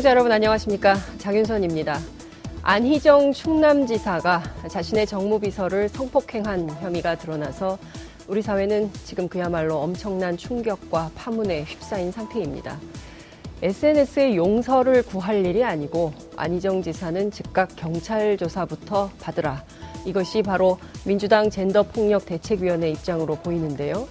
시청자 0.00 0.12
여러분 0.12 0.32
안녕하십니까 0.32 0.96
장윤선입니다. 1.18 1.98
안희정 2.62 3.34
충남지사가 3.34 4.42
자신의 4.66 5.06
정무비서를 5.06 5.90
성폭행한 5.90 6.70
혐의가 6.80 7.16
드러나서 7.16 7.76
우리 8.26 8.40
사회는 8.40 8.90
지금 9.04 9.28
그야말로 9.28 9.76
엄청난 9.76 10.38
충격과 10.38 11.10
파문에 11.14 11.64
휩싸인 11.64 12.12
상태입니다. 12.12 12.78
SNS에 13.60 14.36
용서를 14.36 15.02
구할 15.02 15.44
일이 15.44 15.62
아니고 15.62 16.14
안희정 16.34 16.80
지사는 16.80 17.30
즉각 17.30 17.76
경찰 17.76 18.38
조사부터 18.38 19.10
받으라. 19.20 19.62
이것이 20.06 20.40
바로 20.40 20.78
민주당 21.04 21.50
젠더폭력 21.50 22.24
대책위원회 22.24 22.88
입장으로 22.88 23.36
보이는데요. 23.36 24.08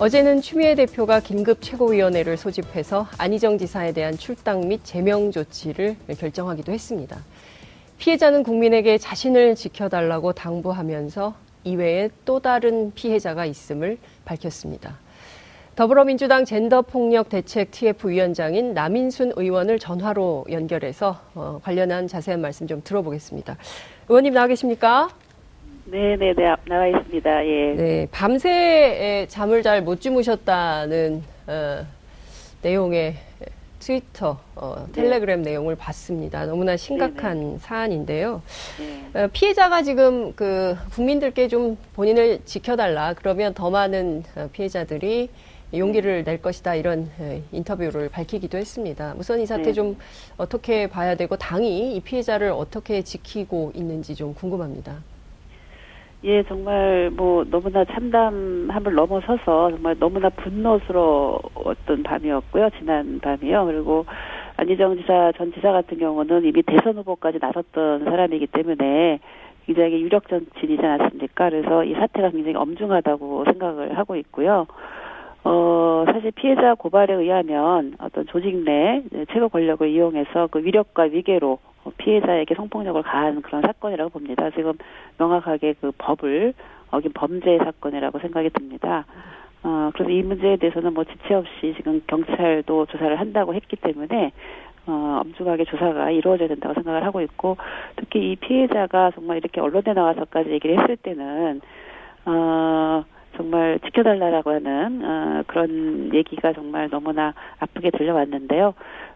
어제는 0.00 0.42
추미애 0.42 0.76
대표가 0.76 1.18
긴급 1.18 1.60
최고위원회를 1.60 2.36
소집해서 2.36 3.08
안희정 3.18 3.58
지사에 3.58 3.90
대한 3.90 4.16
출당 4.16 4.68
및 4.68 4.82
제명 4.84 5.32
조치를 5.32 5.96
결정하기도 6.16 6.70
했습니다. 6.70 7.18
피해자는 7.98 8.44
국민에게 8.44 8.96
자신을 8.98 9.56
지켜달라고 9.56 10.34
당부하면서 10.34 11.34
이외에 11.64 12.10
또 12.24 12.38
다른 12.38 12.92
피해자가 12.94 13.44
있음을 13.44 13.98
밝혔습니다. 14.24 14.98
더불어민주당 15.74 16.44
젠더폭력 16.44 17.28
대책 17.28 17.72
TF위원장인 17.72 18.74
남인순 18.74 19.32
의원을 19.34 19.80
전화로 19.80 20.46
연결해서 20.48 21.18
어, 21.34 21.58
관련한 21.64 22.06
자세한 22.06 22.40
말씀 22.40 22.68
좀 22.68 22.82
들어보겠습니다. 22.84 23.56
의원님 24.08 24.32
나와 24.32 24.46
계십니까? 24.46 25.08
네, 25.90 26.16
네, 26.16 26.34
네, 26.34 26.54
나와 26.66 26.86
있습니다. 26.86 27.46
예. 27.46 27.74
네, 27.74 28.08
밤새 28.10 29.26
잠을 29.30 29.62
잘 29.62 29.82
못 29.82 30.00
주무셨다는 30.02 31.22
어, 31.46 31.86
내용의 32.60 33.14
트위터, 33.78 34.38
어, 34.54 34.84
네. 34.92 35.02
텔레그램 35.02 35.42
네. 35.42 35.52
내용을 35.52 35.76
봤습니다. 35.76 36.44
너무나 36.44 36.76
심각한 36.76 37.38
네네. 37.38 37.58
사안인데요. 37.60 38.42
네. 39.14 39.20
어, 39.22 39.28
피해자가 39.32 39.82
지금 39.82 40.34
그 40.34 40.76
국민들께 40.92 41.48
좀 41.48 41.78
본인을 41.94 42.40
지켜달라. 42.44 43.14
그러면 43.14 43.54
더 43.54 43.70
많은 43.70 44.24
어, 44.36 44.50
피해자들이 44.52 45.30
용기를 45.72 46.24
낼 46.24 46.42
것이다 46.42 46.74
이런 46.74 47.10
어, 47.18 47.42
인터뷰를 47.52 48.10
밝히기도 48.10 48.58
했습니다. 48.58 49.14
우선 49.16 49.40
이 49.40 49.46
사태 49.46 49.62
네. 49.62 49.72
좀 49.72 49.96
어떻게 50.36 50.86
봐야 50.86 51.14
되고 51.14 51.36
당이 51.36 51.96
이 51.96 52.00
피해자를 52.00 52.50
어떻게 52.50 53.00
지키고 53.00 53.72
있는지 53.74 54.14
좀 54.14 54.34
궁금합니다. 54.34 55.02
예, 56.24 56.42
정말 56.44 57.10
뭐 57.12 57.44
너무나 57.44 57.84
참담함을 57.84 58.92
넘어서서 58.92 59.70
정말 59.70 59.96
너무나 60.00 60.28
분노스러웠던 60.30 62.02
밤이었고요. 62.02 62.70
지난 62.76 63.20
밤이요. 63.20 63.66
그리고 63.66 64.04
안희정 64.56 64.96
지사 64.96 65.30
전 65.36 65.52
지사 65.52 65.70
같은 65.70 65.96
경우는 65.98 66.44
이미 66.44 66.62
대선 66.62 66.96
후보까지 66.98 67.38
나섰던 67.40 68.04
사람이기 68.04 68.48
때문에 68.48 69.20
굉장히 69.66 70.00
유력 70.02 70.28
정치인이지 70.28 70.84
않습니까? 70.84 71.50
그래서 71.50 71.84
이 71.84 71.94
사태가 71.94 72.30
굉장히 72.30 72.56
엄중하다고 72.56 73.44
생각을 73.44 73.96
하고 73.96 74.16
있고요. 74.16 74.66
어, 75.50 76.04
사실 76.04 76.30
피해자 76.32 76.74
고발에 76.74 77.14
의하면 77.14 77.94
어떤 78.00 78.26
조직 78.26 78.54
내 78.64 79.02
최고 79.32 79.48
권력을 79.48 79.88
이용해서 79.88 80.48
그 80.48 80.62
위력과 80.62 81.04
위계로 81.04 81.58
피해자에게 81.96 82.54
성폭력을 82.54 83.02
가한 83.02 83.40
그런 83.40 83.62
사건이라고 83.62 84.10
봅니다. 84.10 84.50
지금 84.50 84.74
명확하게 85.16 85.76
그 85.80 85.90
법을 85.96 86.52
어긴 86.90 87.12
범죄 87.14 87.56
사건이라고 87.56 88.18
생각이 88.18 88.50
듭니다. 88.50 89.06
어, 89.62 89.90
그래서 89.94 90.10
이 90.10 90.22
문제에 90.22 90.56
대해서는 90.56 90.92
뭐 90.92 91.04
지체 91.04 91.32
없이 91.32 91.72
지금 91.78 92.02
경찰도 92.06 92.84
조사를 92.84 93.18
한다고 93.18 93.54
했기 93.54 93.76
때문에 93.76 94.32
어, 94.86 95.22
엄중하게 95.22 95.64
조사가 95.64 96.10
이루어져야 96.10 96.48
된다고 96.48 96.74
생각을 96.74 97.06
하고 97.06 97.22
있고 97.22 97.56
특히 97.96 98.32
이 98.32 98.36
피해자가 98.36 99.12
정말 99.14 99.38
이렇게 99.38 99.62
언론에 99.62 99.94
나와서까지 99.94 100.50
얘기를 100.50 100.78
했을 100.78 100.98
때는 100.98 101.62
어, 102.26 103.04
정말 103.36 103.78
지켜달라고 103.84 104.50
하는 104.50 105.02
어, 105.04 105.42
그런 105.46 106.12
얘기가 106.14 106.52
정말 106.52 106.88
너무나 106.90 107.34
아프게 107.58 107.90
들려왔는데요. 107.90 108.74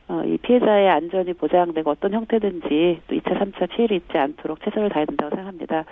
어, 0.08 0.22
이 0.24 0.36
피해자의 0.38 0.90
안전이 0.90 1.34
보장되고 1.34 1.90
어떤 1.90 2.12
형태든지 2.12 3.00
또 3.06 3.14
2차, 3.14 3.38
3차 3.38 3.70
피해를 3.70 3.96
입지 3.96 4.18
않도록 4.18 4.60
최선을 4.64 4.90
다해야 4.90 5.06
된다고 5.06 5.30
생각합니다. 5.30 5.84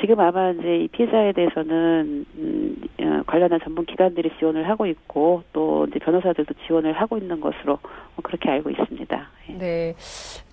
지금 0.00 0.18
아마 0.20 0.50
이제 0.50 0.80
이 0.80 0.88
피해자에 0.88 1.32
대해서는 1.32 2.26
음, 2.36 2.76
어, 3.00 3.22
관련한 3.26 3.60
전문 3.62 3.86
기관들이 3.86 4.32
지원을 4.38 4.68
하고 4.68 4.86
있고 4.86 5.42
또 5.52 5.86
이제 5.88 5.98
변호사들도 5.98 6.54
지원을 6.66 6.92
하고 6.92 7.16
있는 7.16 7.40
것으로 7.40 7.78
그렇게 8.22 8.50
알고 8.50 8.70
있습니다. 8.70 9.28
예. 9.50 9.52
네. 9.52 9.94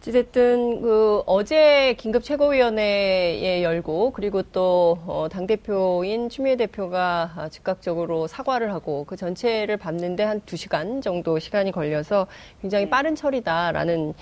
어쨌든 0.02 0.82
그 0.82 1.22
어제 1.28 1.94
긴급 2.00 2.24
최고위원회에 2.24 3.62
열고 3.62 4.12
그리고 4.14 4.42
또 4.42 4.98
어, 5.06 5.28
당 5.32 5.46
대표인 5.46 6.28
추미애 6.28 6.56
대표가 6.56 7.48
즉각적으로 7.52 8.26
사과를 8.26 8.74
하고 8.74 9.06
그 9.06 9.16
전체를 9.16 9.78
밟는데 9.78 10.24
한 10.24 10.42
두 10.46 10.58
시간 10.58 11.02
정도 11.02 11.38
시간이 11.40 11.72
걸려서 11.72 12.28
굉장히 12.62 12.86
네. 12.86 12.90
빠른 12.90 13.16
처리다라는 13.16 14.14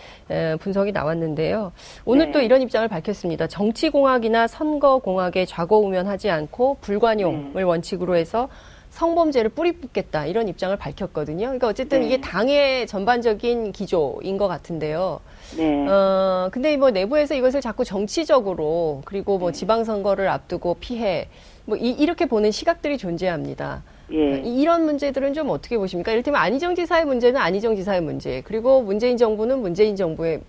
분석이 0.59 0.91
나왔는데요. 0.91 1.71
오늘 2.05 2.27
네. 2.27 2.31
또 2.33 2.41
이런 2.41 2.61
입장을 2.61 2.87
밝혔습니다. 2.87 3.47
정치공학이나 3.47 4.47
선거공학에 4.47 5.45
좌고우면하지 5.45 6.29
않고 6.29 6.77
불관용을 6.81 7.53
네. 7.55 7.61
원칙으로 7.63 8.15
해서 8.15 8.49
성범죄를 8.99 9.51
뿌리 9.51 9.71
뽑겠다 9.71 10.25
이런 10.25 10.49
입장을 10.49 10.75
밝혔거든요. 10.75 11.45
그러니까 11.45 11.67
어쨌든 11.67 12.01
네. 12.01 12.07
이게 12.07 12.21
당의 12.21 12.85
전반적인 12.85 13.71
기조인 13.71 14.37
것 14.37 14.47
같은데요. 14.47 15.21
네. 15.57 15.87
어 15.87 16.49
근데 16.51 16.75
뭐 16.75 16.91
내부에서 16.91 17.33
이것을 17.33 17.61
자꾸 17.61 17.85
정치적으로 17.85 19.01
그리고 19.05 19.37
뭐 19.37 19.51
네. 19.51 19.57
지방선거를 19.57 20.27
앞두고 20.27 20.75
피해 20.81 21.29
뭐 21.63 21.77
이, 21.77 21.91
이렇게 21.91 22.25
보는 22.25 22.51
시각들이 22.51 22.97
존재합니다. 22.97 23.83
예. 24.11 24.41
이런 24.43 24.85
문제들은 24.85 25.33
좀 25.33 25.49
어떻게 25.49 25.77
보십니까? 25.77 26.11
이를테면 26.11 26.41
안희정 26.41 26.75
지사의 26.75 27.05
문제는 27.05 27.39
안희정 27.39 27.75
지사의 27.75 28.01
문제, 28.01 28.41
그리고 28.43 28.81
문재인 28.81 29.17
정부는 29.17 29.59
문재인 29.59 29.95
정부의, 29.95 30.41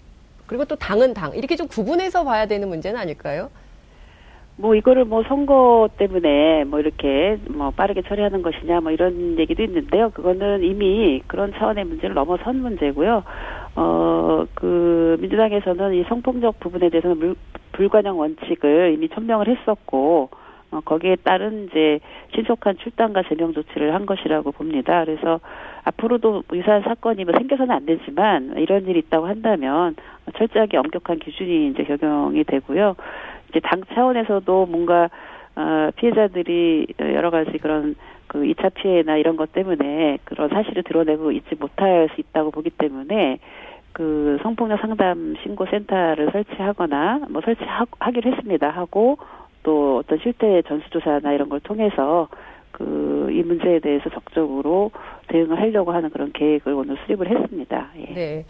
그리고 0.47 0.65
또 0.65 0.77
당은 0.77 1.13
당 1.13 1.35
이렇게 1.35 1.57
좀 1.57 1.69
구분해서 1.69 2.25
봐야 2.25 2.47
되는 2.47 2.67
문제는 2.71 2.99
아닐까요? 2.99 3.51
뭐 4.61 4.75
이거를 4.75 5.07
뭐 5.07 5.23
선거 5.23 5.89
때문에 5.97 6.65
뭐 6.65 6.81
이렇게 6.81 7.39
뭐 7.49 7.71
빠르게 7.71 8.03
처리하는 8.03 8.43
것이냐 8.43 8.81
뭐 8.81 8.93
이런 8.93 9.39
얘기도 9.39 9.63
있는데요. 9.63 10.11
그거는 10.11 10.63
이미 10.63 11.23
그런 11.27 11.53
차원의 11.55 11.85
문제를 11.87 12.15
넘어선 12.15 12.57
문제고요. 12.57 13.25
어, 13.77 14.45
그 14.55 15.17
민주당에서는 15.21 15.95
이 15.95 16.05
성폭력 16.05 16.61
부분에 16.61 16.91
대해서는 16.91 17.19
물, 17.19 17.35
불관용 17.73 18.19
원칙을 18.19 18.93
이미 18.93 19.09
천명을 19.09 19.49
했었고 19.49 20.29
어, 20.73 20.81
거기에 20.85 21.17
따른 21.25 21.67
이제 21.67 21.99
신속한 22.35 22.77
출당과 22.79 23.23
제명 23.29 23.55
조치를 23.55 23.95
한 23.95 24.05
것이라고 24.05 24.53
봅니다. 24.53 25.05
그래서 25.05 25.41
앞으로도 25.85 26.43
유사한 26.53 26.83
사건이 26.83 27.25
뭐 27.25 27.33
생겨서는 27.37 27.75
안 27.75 27.87
되지만 27.87 28.55
이런 28.59 28.87
일이 28.87 28.99
있다고 28.99 29.27
한다면 29.27 29.97
철저하게 30.37 30.77
엄격한 30.77 31.19
기준이 31.19 31.69
이제 31.69 31.85
적용이 31.85 32.45
되고요. 32.45 32.95
이제 33.51 33.61
당 33.61 33.83
차원에서도 33.95 34.67
뭔가 34.67 35.11
어, 35.57 35.91
피해자들이 35.97 36.87
여러 36.99 37.31
가지 37.31 37.59
그런 37.59 37.97
그 38.27 38.41
2차 38.43 38.73
피해나 38.75 39.17
이런 39.17 39.37
것 39.37 39.53
때문에 39.53 40.19
그런 40.25 40.49
사실을 40.49 40.85
드러내고 40.85 41.33
있지 41.33 41.57
못할 41.59 42.09
수 42.15 42.21
있다고 42.21 42.53
보기 42.53 42.71
때문에 42.71 43.39
그 43.93 44.39
성폭력 44.43 44.81
상담 44.81 45.35
신고 45.43 45.67
센터를 45.67 46.31
설치하거나 46.31 47.27
뭐 47.31 47.43
설치하기로 47.43 48.31
했습니다. 48.31 48.71
하고 48.71 49.19
또 49.65 49.99
어떤 49.99 50.19
실태 50.21 50.63
전수조사나 50.63 51.33
이런 51.33 51.49
걸 51.49 51.61
통해서 51.61 52.29
그 52.71 53.11
이 53.31 53.43
문제에 53.43 53.79
대해서 53.79 54.11
적극적으로 54.11 54.91
대응을 55.29 55.59
하려고 55.59 55.93
하는 55.93 56.11
그런 56.11 56.33
계획을 56.33 56.73
오늘 56.73 56.97
수립을 57.05 57.29
했습니다. 57.29 57.91
예. 57.97 58.15
네. 58.15 58.45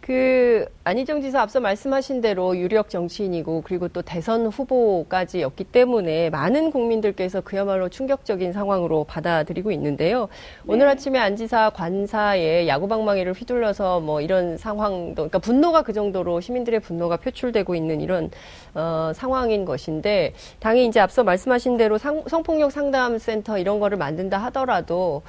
그 0.00 0.64
안희정 0.84 1.20
지사 1.20 1.42
앞서 1.42 1.60
말씀하신 1.60 2.22
대로 2.22 2.56
유력 2.56 2.88
정치인이고 2.88 3.62
그리고 3.62 3.88
또 3.88 4.00
대선 4.00 4.46
후보까지였기 4.46 5.64
때문에 5.64 6.30
많은 6.30 6.70
국민들께서 6.70 7.42
그야말로 7.42 7.90
충격적인 7.90 8.52
상황으로 8.52 9.04
받아들이고 9.04 9.70
있는데요. 9.72 10.22
네. 10.22 10.72
오늘 10.72 10.88
아침에 10.88 11.18
안 11.18 11.36
지사 11.36 11.68
관사에 11.70 12.66
야구방망이를 12.66 13.34
휘둘러서 13.34 14.00
뭐 14.00 14.22
이런 14.22 14.56
상황도 14.56 15.14
그러니까 15.14 15.38
분노가 15.38 15.82
그 15.82 15.92
정도로 15.92 16.40
시민들의 16.40 16.80
분노가 16.80 17.18
표출되고 17.18 17.74
있는 17.74 18.00
이런 18.00 18.30
어, 18.74 19.12
상황인 19.14 19.66
것인데 19.66 20.32
당이 20.60 20.86
이제 20.86 20.98
앞서 20.98 21.24
말씀하신 21.24 21.76
대로 21.76 21.98
상, 21.98 22.24
성폭력 22.26 22.72
상담 22.72 23.18
센터 23.18 23.58
이런 23.58 23.80
거를 23.80 23.98
만든다 23.98 24.38
하더라도 24.38 25.22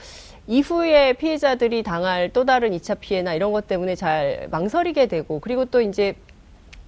이후에 0.48 1.14
피해자들이 1.14 1.84
당할 1.84 2.30
또 2.34 2.46
다른 2.46 2.72
2차 2.72 3.00
피해나 3.00 3.34
이런 3.34 3.52
것 3.52 3.68
때문에 3.68 3.96
잘 3.96 4.48
망설이게 4.52 5.08
되고 5.08 5.40
그리고 5.40 5.66
또 5.66 5.82
이제 5.82 6.16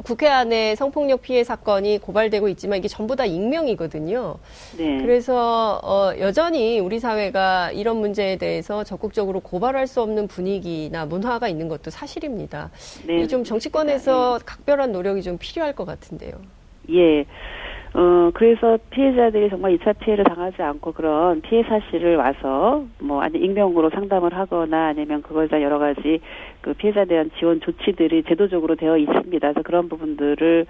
국회 0.04 0.28
안에 0.28 0.76
성폭력 0.76 1.22
피해 1.22 1.44
사건이 1.44 2.00
고발되고 2.00 2.50
있지만 2.50 2.80
이게 2.80 2.88
전부 2.88 3.16
다 3.16 3.26
익명이거든요. 3.26 4.38
네. 4.78 4.98
그래서 5.02 5.80
어, 5.84 6.12
여전히 6.20 6.80
우리 6.80 7.00
사회가 7.00 7.72
이런 7.72 7.98
문제에 7.98 8.36
대해서 8.38 8.84
적극적으로 8.84 9.40
고발할 9.40 9.88
수 9.88 10.02
없는 10.02 10.28
분위기나 10.28 11.06
문화가 11.06 11.48
있는 11.48 11.70
것도 11.70 11.90
사실입니다. 11.92 12.72
네. 13.08 13.22
이좀 13.22 13.44
정치권에서 13.44 14.40
각별한 14.46 14.92
노력이 14.92 15.22
좀 15.22 15.38
필요할 15.38 15.74
것 15.74 15.86
같은데요. 15.86 16.34
예. 16.90 17.26
어, 17.95 18.31
그래서 18.34 18.80
피해자들이 18.90 19.50
정말 19.50 19.78
2차 19.78 20.00
피해를 20.00 20.24
당하지 20.24 20.62
않고 20.62 20.94
그런 20.94 21.42
피해 21.42 21.62
사실을 21.63 22.16
와서 22.16 22.86
뭐 23.00 23.22
아니 23.22 23.38
익명으로 23.38 23.92
상담을 23.92 24.36
하거나 24.36 24.88
아니면 24.88 25.22
그걸 25.22 25.48
다 25.48 25.62
여러 25.62 25.78
가지 25.78 26.19
그 26.62 26.74
피해자에 26.74 27.06
대한 27.06 27.30
지원 27.38 27.62
조치들이 27.62 28.24
제도적으로 28.24 28.75
되어 28.75 28.98
있습니다. 28.98 29.40
그래서 29.40 29.62
그런 29.62 29.90
부분들을 29.90 30.66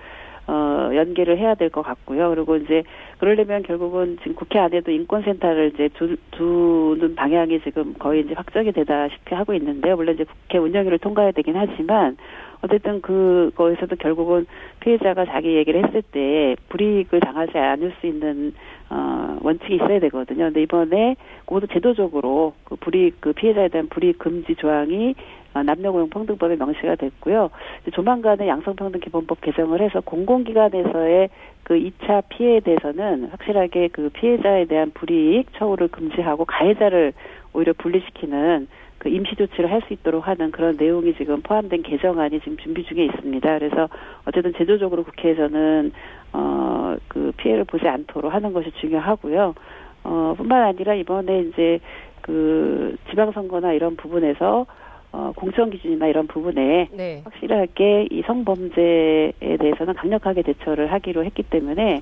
어, 0.48 0.92
연계를 0.94 1.38
해야 1.38 1.56
될 1.56 1.70
것 1.70 1.82
같고요. 1.82 2.30
그리고 2.30 2.58
이제 2.58 2.84
그러려면 3.18 3.64
결국은 3.64 4.18
지금 4.22 4.36
국회 4.36 4.60
안에도 4.60 4.92
인권센터를 4.92 5.72
이제 5.74 5.90
두, 5.94 6.16
두는 6.32 7.16
방향이 7.16 7.62
지금 7.62 7.94
거의 7.98 8.22
이제 8.22 8.34
확정이 8.34 8.72
되다시피 8.72 9.34
하고 9.36 9.54
있는데요. 9.54 9.96
물론 9.96 10.16
이제 10.16 10.26
국회 10.26 10.58
운영위를 10.58 11.00
통과해야 11.00 11.32
되긴 11.32 11.56
하지만 11.56 12.18
어쨌든 12.62 13.02
그거에서도 13.02 13.96
결국은 13.98 14.46
피해자가 14.80 15.26
자기 15.26 15.56
얘기를 15.56 15.86
했을 15.86 16.02
때 16.02 16.56
불이익을 16.70 17.20
당하지 17.20 17.58
않을 17.58 17.94
수 18.00 18.08
있는 18.08 18.54
어 18.90 19.38
원칙이 19.42 19.76
있어야 19.76 20.00
되거든요. 20.00 20.46
근데 20.46 20.62
이번에 20.64 21.16
그것도 21.46 21.68
제도적으로 21.68 22.54
그 22.64 22.76
불이익 22.78 23.20
그 23.20 23.34
피해자에 23.34 23.68
대한 23.70 23.88
불이익 23.90 24.18
금지 24.20 24.56
조항이 24.56 25.14
어, 25.14 25.16
남녀고용평등법에 25.62 26.56
명시가 26.56 26.96
됐고요. 26.96 27.50
조만간에 27.94 28.48
양성평등기본법 28.48 29.42
개정을 29.42 29.82
해서 29.82 30.02
공공기관에서의 30.02 31.30
그 31.64 31.76
2차 31.76 32.24
피해에 32.30 32.60
대해서는 32.62 33.30
확실하게 33.30 33.90
그 33.90 34.10
피해자에 34.10 34.66
대한 34.66 34.92
불이익 34.94 35.54
처우를 35.54 35.90
금지하고 35.90 36.46
가해자를 36.46 37.14
오히려 37.54 37.74
분리시키는 37.78 38.68
그 38.98 39.10
임시 39.10 39.36
조치를 39.36 39.70
할 39.70 39.82
수 39.82 39.94
있도록 39.94 40.28
하는 40.28 40.52
그런 40.52 40.78
내용이 40.78 41.14
지금 41.16 41.42
포함된 41.42 41.84
개정안이 41.84 42.40
지금 42.40 42.58
준비 42.58 42.86
중에 42.86 43.04
있습니다. 43.06 43.60
그래서 43.60 43.90
어쨌든 44.26 44.54
제도적으로 44.54 45.04
국회에서는 45.04 45.92
어 46.34 46.74
그 47.08 47.32
피해를 47.38 47.64
보지 47.64 47.88
않도록 47.88 48.34
하는 48.34 48.54
것이 48.54 48.72
중요하고요. 48.80 49.56
어 50.04 50.34
뿐만 50.38 50.64
아니라 50.64 50.94
이번에 50.94 51.42
이제 51.42 51.80
그 52.22 52.96
지방선거나 53.10 53.74
이런 53.74 53.96
부분에서 53.96 54.66
어 55.14 55.32
공천 55.36 55.70
기준이나 55.70 56.08
이런 56.08 56.26
부분에 56.26 56.90
네. 56.92 57.22
확실하게 57.24 58.08
이 58.10 58.24
성범죄에 58.24 59.58
대해서는 59.60 59.94
강력하게 59.94 60.42
대처를 60.42 60.92
하기로 60.92 61.24
했기 61.24 61.44
때문에 61.44 62.02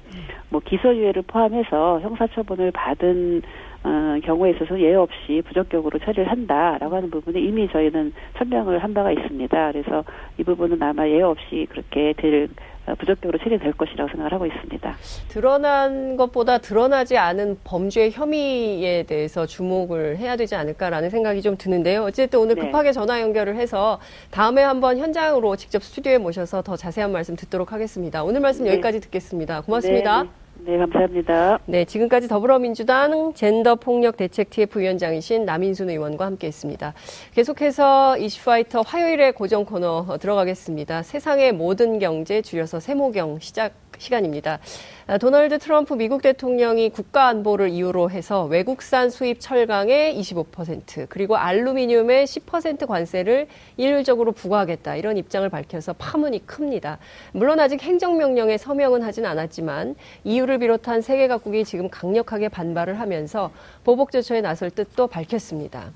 뭐 0.50 0.62
기소유예를 0.64 1.24
포함해서 1.28 2.00
형사처분을 2.00 2.72
받은 2.72 3.42
어, 3.84 4.20
경우에 4.24 4.52
있어서 4.52 4.80
예외 4.80 4.96
없이 4.96 5.42
부적격으로 5.46 5.98
처리를 6.00 6.30
한다라고 6.30 6.96
하는 6.96 7.10
부분에 7.10 7.40
이미 7.40 7.68
저희는 7.68 8.14
천명을 8.38 8.80
한 8.80 8.94
바가 8.94 9.12
있습니다. 9.12 9.72
그래서 9.72 10.04
이 10.38 10.44
부분은 10.44 10.82
아마 10.82 11.08
예외 11.08 11.24
없이 11.24 11.68
그렇게 11.70 12.14
될 12.16 12.44
어, 12.46 12.48
부적격으로 12.96 13.40
처리될 13.40 13.74
것이라고 13.74 14.10
생각을 14.10 14.34
하고 14.34 14.46
있습니다. 14.46 14.96
드러난 15.30 16.18
것보다 16.18 16.58
드러나지 16.58 17.18
않은 17.18 17.60
범죄 17.64 18.10
혐의에 18.10 19.04
대해서 19.04 19.46
주목을 19.46 20.18
해야 20.18 20.36
되지 20.36 20.56
않을까라는 20.56 21.10
생각이 21.10 21.42
좀 21.42 21.58
드는데요. 21.58 22.04
어쨌든 22.04 22.40
오늘 22.40 22.56
네. 22.56 22.62
급하게 22.62 22.92
전화 22.92 23.22
연결을 23.22 23.56
해서 23.56 24.00
다음에 24.30 24.62
한번 24.62 24.98
현장으로 24.98 25.56
직접 25.56 25.84
스튜디오에 25.84 26.18
모셔서 26.18 26.62
더 26.62 26.76
자세한 26.76 27.12
말씀 27.12 27.36
듣도록 27.36 27.72
하겠습니다. 27.72 28.24
오늘 28.24 28.42
말씀 28.42 28.66
네. 28.66 28.72
여기까지 28.72 29.00
듣겠습니다. 29.02 29.62
고맙습니다. 29.62 30.24
네, 30.24 30.30
네, 30.64 30.74
네, 30.74 30.78
감사합니다. 30.78 31.60
네, 31.66 31.86
지금까지 31.86 32.28
더불어민주당 32.28 33.34
젠더 33.34 33.76
폭력 33.76 34.16
대책 34.16 34.52
TF 34.52 34.80
위원장이신 34.80 35.44
남인순 35.44 35.90
의원과 35.90 36.26
함께했습니다. 36.26 36.94
계속해서 37.34 38.18
이슈파이터 38.20 38.82
화요일에 38.82 39.32
고정 39.32 39.66
코너 39.66 40.06
어, 40.08 40.18
들어가겠습니다. 40.20 41.02
세상의 41.02 41.54
모든 41.54 41.98
경제 41.98 42.44
줄여서 42.44 42.80
세모경 42.80 43.40
시작 43.40 43.74
시간입니다. 44.02 44.60
아, 45.08 45.18
도널드 45.18 45.60
트럼프 45.60 45.94
미국 45.94 46.22
대통령이 46.22 46.90
국가 46.90 47.28
안보를 47.28 47.70
이유로 47.70 48.10
해서 48.10 48.46
외국산 48.46 49.10
수입 49.10 49.40
철강의 49.40 50.20
25% 50.20 51.08
그리고 51.10 51.38
알루미늄의 51.38 52.26
10% 52.26 52.88
관세를 52.88 53.48
일률적으로 53.78 54.32
부과하겠다 54.32 54.96
이런 54.96 55.18
입장을 55.18 55.48
밝혀서 55.48 55.94
파문이 55.94 56.46
큽니다. 56.46 56.98
물론 57.32 57.60
아직 57.60 57.82
행정명령에 57.82 58.58
서명은 58.58 59.04
하진 59.04 59.26
않았지만 59.26 59.96
EU를 60.24 60.60
비롯한 60.60 61.02
세계 61.02 61.28
각국이 61.28 61.64
지금 61.64 61.90
강력하게 61.90 62.50
반발을 62.50 63.00
하면서 63.00 63.52
보복 63.84 64.12
조처에 64.12 64.42
나설 64.42 64.72
뜻도 64.72 65.08
밝혔습니다. 65.08 65.92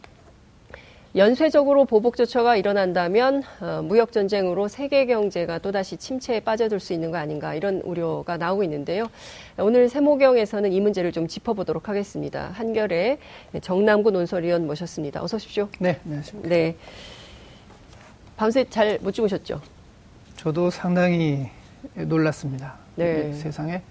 연쇄적으로 1.16 1.86
보복 1.86 2.18
조처가 2.18 2.58
일어난다면 2.58 3.44
어, 3.62 3.82
무역 3.86 4.12
전쟁으로 4.12 4.68
세계 4.68 5.06
경제가 5.06 5.60
또다시 5.60 5.96
침체에 5.96 6.42
빠져들 6.42 6.82
수 6.82 6.92
있는 6.92 7.10
거 7.10 7.18
아닌가 7.18 7.56
이런 7.56 7.80
우려가 7.86 8.36
나오고 8.36 8.64
있는데요. 8.66 9.08
오늘 9.58 9.88
세모경에서는 9.88 10.74
이 10.74 10.82
문제를 10.82 11.14
좀 11.14 11.28
짚어보도록 11.28 11.88
하겠습니다. 11.88 12.50
한결의 12.54 13.20
정남구 13.62 14.12
논설위원 14.12 14.68
모셨습니다. 14.68 15.24
어서 15.24 15.38
오십시오. 15.38 15.70
네, 15.80 16.02
안녕하십니까. 16.04 16.50
네. 16.50 16.76
밤새 18.36 18.66
잘 18.70 19.00
못 19.02 19.14
주무셨죠? 19.14 19.62
저도 20.36 20.70
상당히 20.70 21.50
놀랐습니다. 21.94 22.76
네. 22.96 23.30
이 23.30 23.34
세상에 23.34 23.82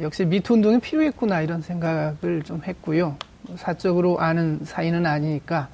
역시 0.00 0.24
미투 0.24 0.54
운동이 0.54 0.80
필요했구나 0.80 1.42
이런 1.42 1.62
생각을 1.62 2.42
좀 2.44 2.60
했고요. 2.66 3.16
사적으로 3.54 4.18
아는 4.18 4.58
사이는 4.64 5.06
아니니까 5.06 5.68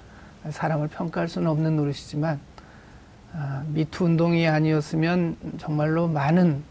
사람을 0.51 0.89
평가할 0.89 1.29
수는 1.29 1.49
없는 1.49 1.77
노릇이지만 1.77 2.41
아, 3.35 3.63
미투 3.69 4.05
운동이 4.05 4.47
아니었으면 4.47 5.37
정말로 5.59 6.09
많은 6.09 6.63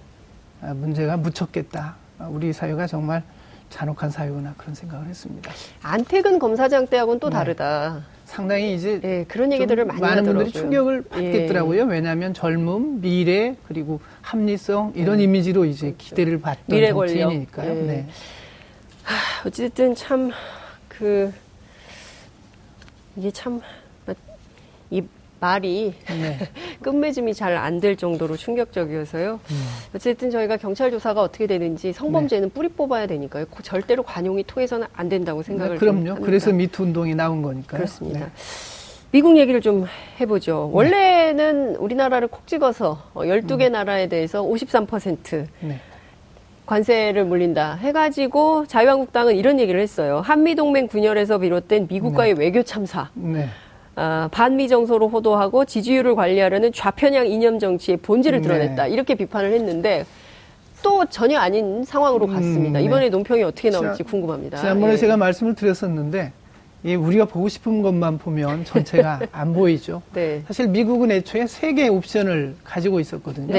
아, 0.62 0.74
문제가 0.74 1.18
묻혔겠다. 1.18 1.96
아, 2.20 2.28
우리 2.28 2.54
사회가 2.54 2.86
정말 2.88 3.24
잔혹한 3.70 4.12
사회구나 4.12 4.54
그런 4.58 4.76
생각을 4.76 5.08
했습니다. 5.08 5.52
안태근 5.82 6.40
검사장 6.40 6.88
때하고는 6.88 7.20
또 7.20 7.30
네. 7.30 7.36
다르다. 7.36 8.04
상당히 8.26 8.76
이제 8.76 9.02
예, 9.04 9.26
그런 9.28 9.52
얘기들을 9.52 9.84
좀 9.84 9.88
많이 9.88 10.02
많은 10.02 10.18
하더라고요. 10.20 10.44
분들이 10.46 10.62
충격을 10.62 11.04
예. 11.06 11.10
받겠더라고요. 11.10 11.84
왜냐하면 11.86 12.34
젊음, 12.34 13.02
미래 13.02 13.56
그리고 13.68 14.00
합리성 14.22 14.94
이런 14.96 15.18
네. 15.18 15.24
이미지로 15.24 15.66
이제 15.66 15.96
기대를 15.98 16.40
받던 16.40 16.64
미래. 16.68 16.90
정치인이니까요. 16.92 17.70
예. 17.70 17.82
네. 17.82 18.08
어쨌든 19.46 19.96
참 19.96 20.32
그 21.02 21.34
이게 23.16 23.32
참 23.32 23.62
이 24.94 25.02
말이 25.40 25.94
네. 26.08 26.38
끝맺음이 26.84 27.34
잘 27.34 27.56
안 27.56 27.80
될 27.80 27.96
정도로 27.96 28.36
충격적이어서요. 28.36 29.40
음. 29.50 29.64
어쨌든 29.96 30.30
저희가 30.30 30.58
경찰 30.58 30.92
조사가 30.92 31.22
어떻게 31.22 31.48
되는지 31.48 31.94
성범죄는 31.94 32.50
뿌리 32.50 32.68
뽑아야 32.68 33.08
되니까요. 33.08 33.46
고- 33.46 33.64
절대로 33.64 34.04
관용이 34.04 34.44
통해서는 34.44 34.86
안 34.94 35.08
된다고 35.08 35.42
생각을 35.44 35.76
네, 35.76 35.80
좀 35.80 35.80
그럼요. 35.80 36.10
합니다. 36.10 36.26
그래서 36.26 36.52
미투 36.52 36.84
운동이 36.84 37.16
나온 37.16 37.42
거니까요. 37.42 37.78
그렇습니다. 37.80 38.20
네. 38.20 38.26
미국 39.12 39.38
얘기를 39.38 39.62
좀 39.62 39.86
해보죠. 40.20 40.70
원래는 40.74 41.78
우리나라를 41.78 42.28
콕 42.28 42.46
집어서 42.46 43.02
12개 43.16 43.68
음. 43.68 43.72
나라에 43.72 44.08
대해서 44.10 44.44
53% 44.44 45.48
네. 45.62 45.80
관세를 46.72 47.26
물린다 47.26 47.76
해가지고 47.76 48.66
자유한국당은 48.66 49.36
이런 49.36 49.60
얘기를 49.60 49.82
했어요. 49.82 50.22
한미동맹 50.24 50.88
분열에서 50.88 51.40
비롯된 51.40 51.88
미국과의 51.90 52.36
외교 52.36 52.64
참사, 52.64 53.10
네. 53.14 53.50
아, 53.96 54.30
반미 54.32 54.70
정서로 54.70 55.10
호도하고 55.10 55.66
지지율을 55.66 56.16
관리하려는 56.16 56.72
좌편향 56.72 57.28
이념 57.28 57.60
정치의 57.60 57.98
본질을 57.98 58.40
네. 58.40 58.48
드러냈다. 58.48 58.88
이렇게 58.88 59.16
비판을 59.16 59.52
했는데 59.52 60.06
또 60.82 61.06
전혀 61.08 61.40
아닌 61.40 61.84
상황으로 61.84 62.28
음, 62.28 62.34
갔습니다. 62.36 62.80
네. 62.80 62.86
이번에 62.86 63.10
논평이 63.10 63.44
어떻게 63.44 63.70
자, 63.70 63.82
나올지 63.82 64.04
궁금합니다. 64.04 64.58
지난번에 64.58 64.94
예. 64.94 64.98
제가 64.98 65.18
말씀을 65.18 65.56
드렸었는데 65.56 66.32
이 66.86 66.96
우리가 66.96 67.26
보고 67.26 67.50
싶은 67.50 67.82
것만 67.82 68.18
보면 68.18 68.64
전체가 68.64 69.20
안 69.34 69.54
보이죠. 69.54 70.02
네. 70.14 70.42
사실 70.48 70.70
미국은 70.70 71.12
애초에 71.12 71.48
세 71.48 71.74
개의 71.74 71.90
옵션을 71.90 72.56
가지고 72.64 73.02
있었거든요. 73.02 73.54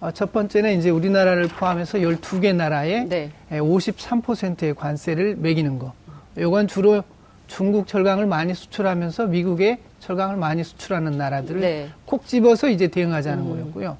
네. 0.00 0.06
어, 0.06 0.10
첫 0.12 0.32
번째는 0.32 0.78
이제 0.78 0.90
우리나라를 0.90 1.48
포함해서 1.48 1.98
12개 1.98 2.54
나라에 2.54 3.04
네. 3.04 3.30
53%의 3.50 4.74
관세를 4.74 5.36
매기는 5.36 5.78
거. 5.78 5.92
요건 6.36 6.68
주로 6.68 7.02
중국 7.46 7.86
철강을 7.86 8.26
많이 8.26 8.54
수출하면서 8.54 9.26
미국에 9.26 9.78
철강을 10.00 10.36
많이 10.36 10.62
수출하는 10.62 11.12
나라들을 11.12 11.60
네. 11.60 11.88
콕 12.04 12.26
집어서 12.26 12.68
이제 12.68 12.88
대응하자는 12.88 13.44
음. 13.44 13.50
거였고요. 13.50 13.96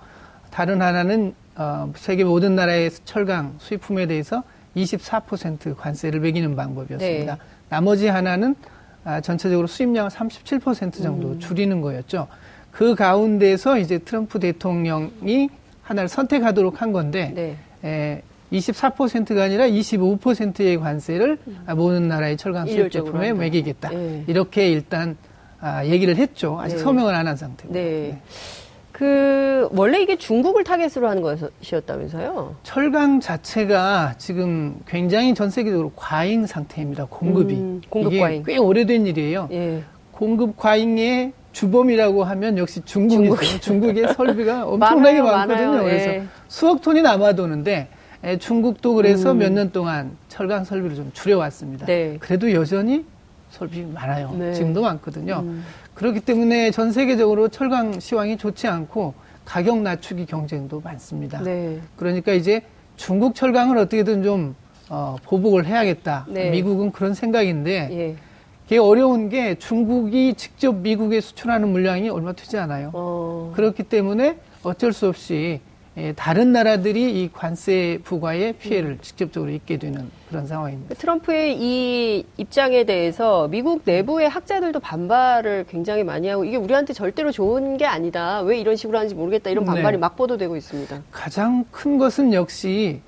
다른 0.51 0.81
하나는 0.81 1.35
어, 1.57 1.93
세계 1.97 2.23
모든 2.25 2.55
나라의 2.55 2.91
철강 3.05 3.57
수입품에 3.59 4.07
대해서 4.07 4.45
24% 4.77 5.77
관세를 5.77 6.21
매기는 6.21 6.55
방법이었습니다. 6.55 7.35
네. 7.35 7.41
나머지 7.69 8.07
하나는 8.07 8.55
아, 9.05 9.21
전체적으로 9.21 9.67
수입량을 9.67 10.11
37% 10.11 11.03
정도 11.03 11.31
음. 11.31 11.41
줄이는 11.41 11.81
거였죠. 11.81 12.29
그 12.71 12.95
가운데서 12.95 13.79
이제 13.79 13.99
트럼프 13.99 14.39
대통령이 14.39 15.49
하나를 15.89 16.09
선택하도록 16.09 16.83
한 16.83 16.93
건데 16.93 17.33
네. 17.35 17.57
에, 17.83 18.23
24%가 18.53 19.43
아니라 19.45 19.67
25%의 19.67 20.79
관세를 20.79 21.39
모든 21.77 22.09
나라의 22.09 22.37
철강 22.37 22.67
수입 22.67 22.85
음. 22.87 22.91
제품에 22.91 23.29
한다. 23.29 23.41
매기겠다. 23.41 23.89
네. 23.91 24.25
이렇게 24.27 24.71
일단 24.71 25.17
아, 25.61 25.85
얘기를 25.87 26.17
했죠. 26.17 26.59
아직 26.61 26.77
네. 26.77 26.83
서명을 26.83 27.15
안 27.15 27.27
한 27.27 27.37
상태입니다. 27.37 27.81
네. 27.81 28.19
그 28.93 29.69
원래 29.73 30.01
이게 30.03 30.17
중국을 30.17 30.65
타겟으로 30.65 31.09
하는 31.09 31.23
것이었다면서요? 31.23 32.57
철강 32.65 33.21
자체가 33.21 34.15
지금 34.19 34.77
굉장히 34.87 35.35
전 35.35 35.51
세계적으로 35.51 35.93
과잉 35.95 36.47
상태입니다. 36.47 37.07
공급이. 37.09 37.55
음, 37.55 37.81
공급 37.89 38.19
과잉. 38.19 38.43
꽤 38.45 38.57
오래된 38.59 39.07
일이에요. 39.07 39.49
예. 39.53 39.83
공급 40.13 40.57
과잉의 40.57 41.33
주범이라고 41.59 42.23
하면 42.23 42.57
역시 42.57 42.81
중국이죠. 42.85 43.59
중국의 43.61 44.15
설비가 44.15 44.63
엄청나게 44.69 45.21
많아요, 45.21 45.37
많거든요. 45.39 45.71
많아요. 45.71 45.83
그래서 45.83 46.09
예. 46.11 46.25
수억 46.47 46.81
톤이 46.83 47.03
남아도는데 47.03 47.89
에, 48.23 48.39
중국도 48.39 48.95
그래서 48.95 49.33
음. 49.33 49.39
몇년 49.39 49.73
동안 49.73 50.17
철강 50.29 50.63
설비를 50.63 50.95
좀 50.95 51.11
줄여왔습니다. 51.13 51.87
네. 51.87 52.17
그래도 52.21 52.53
여전히 52.53 53.05
설비 53.51 53.83
많아요. 53.83 54.33
네. 54.39 54.53
지금도 54.53 54.83
많거든요. 54.83 55.41
음. 55.43 55.65
그렇기 55.95 56.21
때문에 56.21 56.71
전 56.71 56.93
세계적으로 56.93 57.49
철강 57.49 57.99
시황이 57.99 58.37
좋지 58.37 58.69
않고 58.69 59.15
가격 59.45 59.81
낮추기 59.81 60.27
경쟁도 60.27 60.81
많습니다. 60.81 61.43
네. 61.43 61.81
그러니까 61.97 62.35
이제 62.35 62.63
중국 62.95 63.35
철강을 63.35 63.77
어떻게든 63.79 64.23
좀 64.23 64.55
어, 64.91 65.17
보복을 65.25 65.67
해야겠다. 65.67 66.27
네. 66.29 66.51
미국은 66.51 66.93
그런 66.93 67.15
생각인데 67.15 67.89
예. 67.91 68.28
이게 68.69 68.79
어려운 68.79 69.31
게 69.31 69.55
중국이 69.55 70.35
직접 70.35 70.75
미국에 70.77 71.23
수출하는 71.23 71.69
물량이 71.69 72.11
얼마 72.11 72.33
되지 72.33 72.59
않아요. 72.59 72.91
어. 72.93 73.53
그렇기 73.57 73.85
때문에 73.85 74.37
어쩔 74.63 74.93
수 74.93 75.09
없이 75.09 75.61
예, 75.97 76.13
다른 76.13 76.53
나라들이 76.53 77.23
이 77.23 77.31
관세 77.33 77.99
부과의 78.05 78.53
피해를 78.53 78.91
음. 78.91 78.99
직접적으로 79.01 79.51
입게 79.51 79.79
되는 79.79 80.09
그런 80.29 80.47
상황입니다. 80.47 80.95
트럼프의 80.95 81.57
이 81.59 82.25
입장에 82.37 82.85
대해서 82.85 83.49
미국 83.49 83.83
내부의 83.85 84.29
학자들도 84.29 84.79
반발을 84.79 85.65
굉장히 85.69 86.05
많이 86.05 86.29
하고 86.29 86.45
이게 86.45 86.57
우리한테 86.57 86.93
절대로 86.93 87.33
좋은 87.33 87.79
게 87.79 87.87
아니다. 87.87 88.43
왜 88.43 88.61
이런 88.61 88.77
식으로 88.77 88.99
하는지 88.99 89.17
모르겠다. 89.17 89.51
이런 89.51 89.65
반발이 89.65 89.97
네. 89.97 89.99
막 89.99 90.15
보도되고 90.15 90.57
있습니다. 90.57 91.03
가장 91.11 91.65
큰 91.73 91.99
것은 91.99 92.33
역시 92.33 93.01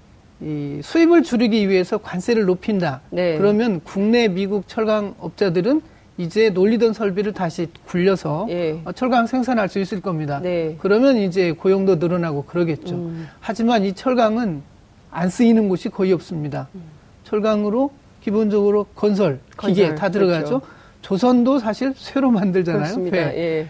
이 0.42 0.80
수입을 0.82 1.23
줄이기 1.23 1.68
위해서 1.68 1.99
관세를 1.99 2.44
높인다. 2.47 3.02
네. 3.11 3.37
그러면 3.37 3.80
국내 3.85 4.28
미국 4.28 4.66
철강 4.68 5.14
업자들은 5.18 5.82
이제 6.16 6.50
놀리던 6.50 6.92
설비를 6.92 7.32
다시 7.32 7.68
굴려서 7.87 8.47
예. 8.50 8.80
어, 8.85 8.92
철강 8.92 9.26
생산할 9.26 9.68
수 9.68 9.78
있을 9.78 10.00
겁니다. 10.00 10.40
네. 10.42 10.76
그러면 10.78 11.16
이제 11.16 11.52
고용도 11.52 11.97
늘어나고 11.97 12.44
그러겠죠. 12.44 12.94
음. 12.94 13.28
하지만 13.40 13.85
이 13.85 13.94
철강은 13.94 14.62
안 15.11 15.28
쓰이는 15.28 15.68
곳이 15.68 15.88
거의 15.88 16.12
없습니다. 16.12 16.68
철강으로 17.25 17.90
기본적으로 18.23 18.85
건설, 18.94 19.40
기계 19.61 19.82
건설, 19.82 19.94
다 19.94 20.11
들어가죠. 20.11 20.61
그렇죠. 20.61 20.66
조선도 21.00 21.59
사실 21.59 21.94
쇠로 21.97 22.30
만들잖아요. 22.30 23.06
예. 23.14 23.68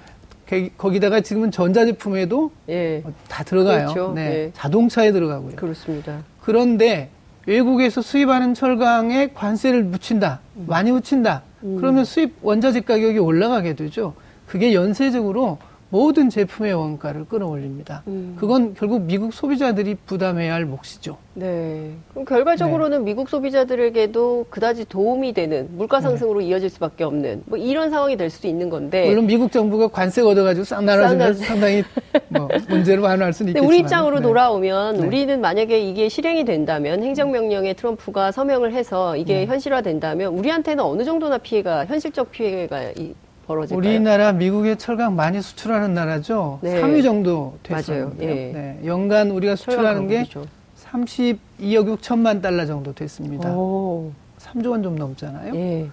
게- 0.51 0.71
거기다가 0.77 1.21
지금은 1.21 1.53
전자제품에도 1.53 2.51
예. 2.69 3.03
어, 3.07 3.13
다 3.29 3.45
들어가요. 3.45 3.87
그렇죠. 3.93 4.13
네. 4.15 4.29
네. 4.29 4.51
자동차에 4.55 5.13
들어가고요. 5.13 5.55
그렇습니다. 5.55 6.19
그런데 6.41 7.09
외국에서 7.47 8.03
수입하는 8.03 8.55
철강에 8.55 9.29
관세를 9.33 9.85
묻힌다. 9.85 10.41
음. 10.57 10.65
많이 10.69 10.91
묻힌다. 10.91 11.43
그러면 11.61 12.05
수입 12.05 12.35
원자재 12.43 12.81
가격이 12.81 13.19
올라가게 13.19 13.75
되죠. 13.75 14.15
그게 14.47 14.75
연쇄적으로 14.75 15.59
모든 15.93 16.31
제품의 16.31 16.73
원가를 16.73 17.25
끌어올립니다. 17.25 18.03
음. 18.07 18.37
그건 18.39 18.75
결국 18.75 19.03
미국 19.03 19.33
소비자들이 19.35 19.97
부담해야 20.07 20.55
할 20.55 20.65
몫이죠. 20.65 21.17
네. 21.35 21.91
그럼 22.11 22.25
결과적으로는 22.25 23.05
미국 23.05 23.29
소비자들에게도 23.29 24.47
그다지 24.51 24.85
도움이 24.89 25.33
되는 25.33 25.69
물가 25.77 26.01
상승으로 26.01 26.41
이어질 26.43 26.71
수밖에 26.71 27.03
없는 27.03 27.43
뭐 27.47 27.59
이런 27.59 27.91
상황이 27.91 28.17
될 28.17 28.31
수도 28.31 28.47
있는 28.47 28.71
건데. 28.71 29.09
물론 29.09 29.27
미국 29.27 29.51
정부가 29.51 29.89
관세 29.89 30.23
걷어가지고 30.23 30.63
네. 30.65 30.69
싼 30.69 31.35
상당히 31.35 31.83
뭐 32.29 32.49
문제를 32.69 33.03
완화할 33.03 33.33
수는 33.33 33.51
있겠지만. 33.51 33.69
우리 33.69 33.81
입장으로 33.81 34.17
네. 34.21 34.23
돌아오면 34.23 35.01
네. 35.01 35.07
우리는 35.07 35.41
만약에 35.41 35.81
이게 35.81 36.09
실행이 36.09 36.45
된다면 36.45 37.03
행정명령에 37.03 37.75
트럼프가 37.75 38.31
서명을 38.31 38.73
해서 38.73 39.15
네. 39.15 39.21
이게 39.21 39.47
현실화된다면 39.47 40.35
우리한테는 40.39 40.85
어느 40.85 41.03
정도나 41.03 41.39
피해가 41.39 41.87
현실적 41.87 42.31
피해가 42.31 42.91
이- 42.97 43.15
벌어질까요? 43.51 43.77
우리나라 43.79 44.33
미국에 44.33 44.77
철강 44.77 45.17
많이 45.17 45.43
수출하는 45.43 45.93
나라죠. 45.93 46.61
네. 46.63 46.81
3위 46.81 47.03
정도 47.03 47.59
됐어요. 47.65 48.13
예. 48.21 48.27
네. 48.27 48.81
연간 48.85 49.31
우리가 49.33 49.57
수출하는 49.57 50.07
게 50.07 50.25
철강 50.25 50.49
32억 50.93 51.99
6천만 51.99 52.41
달러 52.43 52.65
정도 52.67 52.93
됐습니다. 52.95 53.51
오. 53.53 54.13
3조 54.39 54.71
원 54.71 54.83
좀 54.83 54.97
넘잖아요. 54.97 55.55
예. 55.57 55.89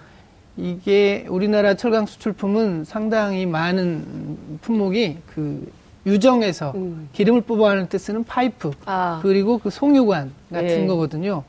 이게 0.56 1.24
우리나라 1.28 1.74
철강 1.74 2.06
수출품은 2.06 2.84
상당히 2.84 3.44
많은 3.46 4.58
품목이 4.62 5.18
그 5.34 5.70
유정에서 6.06 6.72
음. 6.76 7.08
기름을 7.12 7.42
뽑아낼 7.42 7.88
때 7.88 7.98
쓰는 7.98 8.22
파이프 8.24 8.70
아. 8.86 9.18
그리고 9.22 9.58
그 9.58 9.70
송유관 9.70 10.30
같은 10.52 10.68
예. 10.82 10.86
거거든요. 10.86 11.42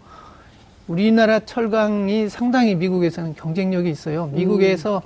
우리나라 0.88 1.40
철강이 1.40 2.30
상당히 2.30 2.74
미국에서는 2.76 3.36
경쟁력이 3.36 3.90
있어요. 3.92 4.28
미국에서 4.34 4.98
어, 4.98 5.02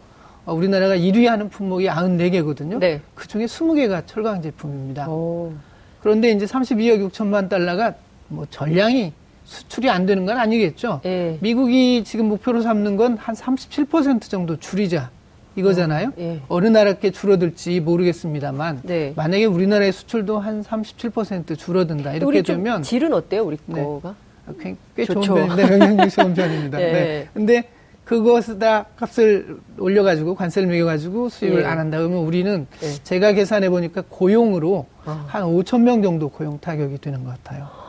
우리나라가 0.46 0.96
1위 0.96 1.26
하는 1.26 1.50
품목이 1.50 1.88
94개거든요. 1.88 2.80
네. 2.80 3.00
그 3.16 3.28
중에 3.28 3.46
20개가 3.46 4.04
철강 4.06 4.42
제품입니다. 4.42 5.08
오. 5.10 5.54
그런데 6.02 6.32
이제 6.32 6.46
32억 6.46 7.10
6천만 7.10 7.48
달러가 7.50 7.94
뭐 8.28 8.46
전량이 8.50 9.14
수출이 9.46 9.90
안 9.90 10.06
되는 10.06 10.26
건 10.26 10.38
아니겠죠. 10.38 11.02
예. 11.06 11.38
미국이 11.42 12.04
지금 12.06 12.28
목표로 12.30 12.62
삼는 12.62 12.98
건 12.98 13.18
한 13.18 13.36
37% 13.36 14.22
정도 14.30 14.58
줄이자 14.58 15.12
이거잖아요. 15.56 16.12
예. 16.18 16.42
어느 16.48 16.68
나라께 16.68 17.12
줄어들지 17.12 17.80
모르겠습니다만 17.82 18.82
네. 18.84 19.14
만약에 19.16 19.46
우리나라의 19.46 19.92
수출도 19.94 20.40
한 20.40 20.64
37% 20.64 21.58
줄어든다 21.58 22.14
이렇게 22.14 22.42
되면 22.42 22.82
질은 22.84 23.14
어때요, 23.14 23.44
우리 23.44 23.58
네. 23.66 23.82
거가? 23.82 24.16
꽤, 24.62 24.76
꽤 24.96 25.06
좋은. 25.06 25.22
편인데 25.48 25.62
영향력이 25.74 26.10
좋은 26.10 26.34
편입니다. 26.34 26.80
예. 26.82 26.92
네. 26.92 27.28
근데 27.34 27.64
그것에다 28.06 28.86
값을 28.98 29.60
올려가지고 29.80 30.36
관세를 30.36 30.68
매겨가지고 30.68 31.30
수입을 31.30 31.62
예. 31.62 31.66
안 31.66 31.80
한다 31.80 31.98
그러면 31.98 32.20
우리는 32.20 32.68
예. 32.82 32.88
제가 33.04 33.34
계산해 33.34 33.70
보니까 33.70 34.04
고용으로 34.10 34.86
아. 35.06 35.26
한 35.28 35.44
5천 35.44 35.82
명 35.82 36.02
정도 36.02 36.30
고용 36.30 36.60
타격이 36.60 37.00
되는 37.00 37.24
것 37.24 37.32
같아요. 37.32 37.84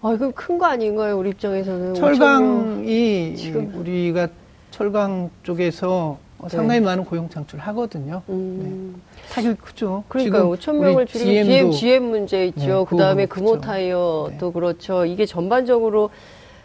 아, 0.00 0.12
이거 0.12 0.30
큰거 0.30 0.66
아닌가요, 0.66 1.18
우리 1.18 1.30
입장에서는? 1.30 1.94
5,000명. 1.94 1.96
철강이 1.96 3.36
지금. 3.36 3.74
우리가 3.74 4.28
철강 4.70 5.30
쪽에서 5.42 6.18
네. 6.40 6.48
상당히 6.50 6.80
많은 6.80 7.04
고용 7.04 7.28
창출 7.28 7.58
하거든요. 7.58 8.22
음. 8.28 9.02
타격이 9.32 9.56
크죠. 9.60 10.04
그러니까 10.06 10.38
지금 10.38 10.50
5천 10.52 10.78
명을 10.78 11.06
줄이고 11.06 11.30
GM 11.30 11.44
GM, 11.44 11.66
도 11.66 11.72
GM 11.72 12.02
문제 12.04 12.46
있죠. 12.46 12.60
네, 12.60 12.84
그 12.88 12.96
다음에 12.96 13.26
금호 13.26 13.50
그렇죠. 13.50 13.66
타이어도 13.66 14.52
그렇죠. 14.52 15.04
이게 15.04 15.26
전반적으로 15.26 16.10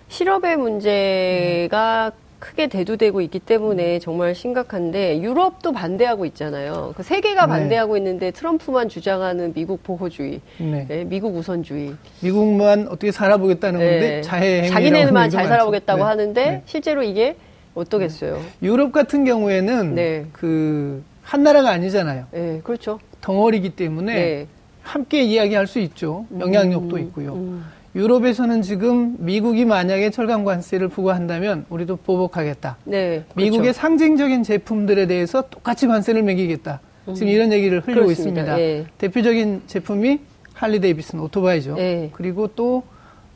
실업의 0.10 0.58
문제가 0.58 2.12
크게 2.44 2.68
대두되고 2.68 3.22
있기 3.22 3.40
때문에 3.40 4.00
정말 4.00 4.36
심각한데 4.36 5.22
유럽도 5.22 5.72
반대하고 5.72 6.26
있잖아요. 6.26 6.94
그 6.98 7.02
세계가 7.02 7.46
네. 7.46 7.48
반대하고 7.48 7.96
있는데 7.96 8.32
트럼프만 8.32 8.90
주장하는 8.90 9.54
미국 9.54 9.82
보호주의, 9.82 10.42
네. 10.58 10.86
네, 10.90 11.06
미국 11.06 11.38
우선주의. 11.38 11.96
미국만 12.20 12.88
어떻게 12.90 13.14
살아보겠다는 13.14 13.80
네. 13.80 13.90
건데 13.90 14.22
자해 14.24 14.68
자기네만 14.68 15.30
잘 15.30 15.48
살아보겠다고 15.48 16.00
많죠. 16.00 16.10
하는데 16.10 16.46
네. 16.46 16.62
실제로 16.66 17.02
이게 17.02 17.38
어떠겠어요? 17.76 18.42
유럽 18.62 18.92
같은 18.92 19.24
경우에는 19.24 19.96
네. 19.96 20.26
그한 20.34 21.44
나라가 21.44 21.70
아니잖아요. 21.70 22.26
네, 22.32 22.60
그렇죠. 22.62 23.00
덩어리기 23.22 23.70
때문에 23.70 24.14
네. 24.16 24.48
함께 24.82 25.24
이야기할 25.24 25.66
수 25.66 25.80
있죠. 25.80 26.26
영향력도 26.38 26.98
음, 26.98 27.02
있고요. 27.04 27.36
음. 27.36 27.64
유럽에서는 27.96 28.64
지금 28.64 29.16
미국이 29.20 29.66
만약에 29.66 30.10
철강 30.10 30.44
관세를 30.44 30.88
부과한다면 30.88 31.66
우리도 31.70 31.98
보복하겠다. 31.98 32.78
네, 32.86 33.24
미국의 33.36 33.62
그렇죠. 33.62 33.80
상징적인 33.80 34.44
제품들에 34.44 35.06
대해서 35.06 35.44
똑같이 35.50 35.86
관세를 35.88 36.24
매기겠다. 36.24 36.80
지금 37.14 37.28
이런 37.28 37.52
얘기를 37.52 37.82
흘리고 37.82 38.06
그렇습니다. 38.06 38.42
있습니다. 38.42 38.60
예. 38.62 38.86
대표적인 38.98 39.64
제품이 39.68 40.20
할리 40.54 40.80
데이비슨 40.80 41.20
오토바이죠. 41.20 41.76
예. 41.78 42.10
그리고 42.14 42.48
또 42.48 42.84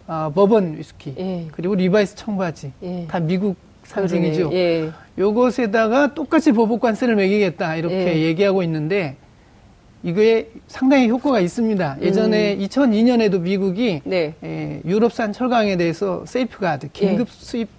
아, 0.07 0.31
버번 0.33 0.77
위스키, 0.77 1.13
예. 1.19 1.47
그리고 1.51 1.75
리바이스 1.75 2.15
청바지, 2.15 2.71
예. 2.81 3.05
다 3.09 3.19
미국 3.19 3.57
상징이죠. 3.83 4.51
예. 4.53 4.89
요것에다가 5.19 6.13
똑같이 6.13 6.51
보복 6.53 6.79
관세를 6.79 7.15
매기겠다 7.15 7.75
이렇게 7.75 8.15
예. 8.15 8.21
얘기하고 8.23 8.63
있는데 8.63 9.17
이게 10.03 10.49
상당히 10.67 11.09
효과가 11.09 11.39
있습니다. 11.39 11.97
예전에 12.01 12.57
2002년에도 12.57 13.39
미국이 13.41 14.01
네. 14.03 14.35
에, 14.43 14.81
유럽산 14.85 15.33
철강에 15.33 15.75
대해서 15.75 16.23
세이프가드 16.25 16.89
긴급 16.93 17.27
예. 17.27 17.31
수입 17.33 17.69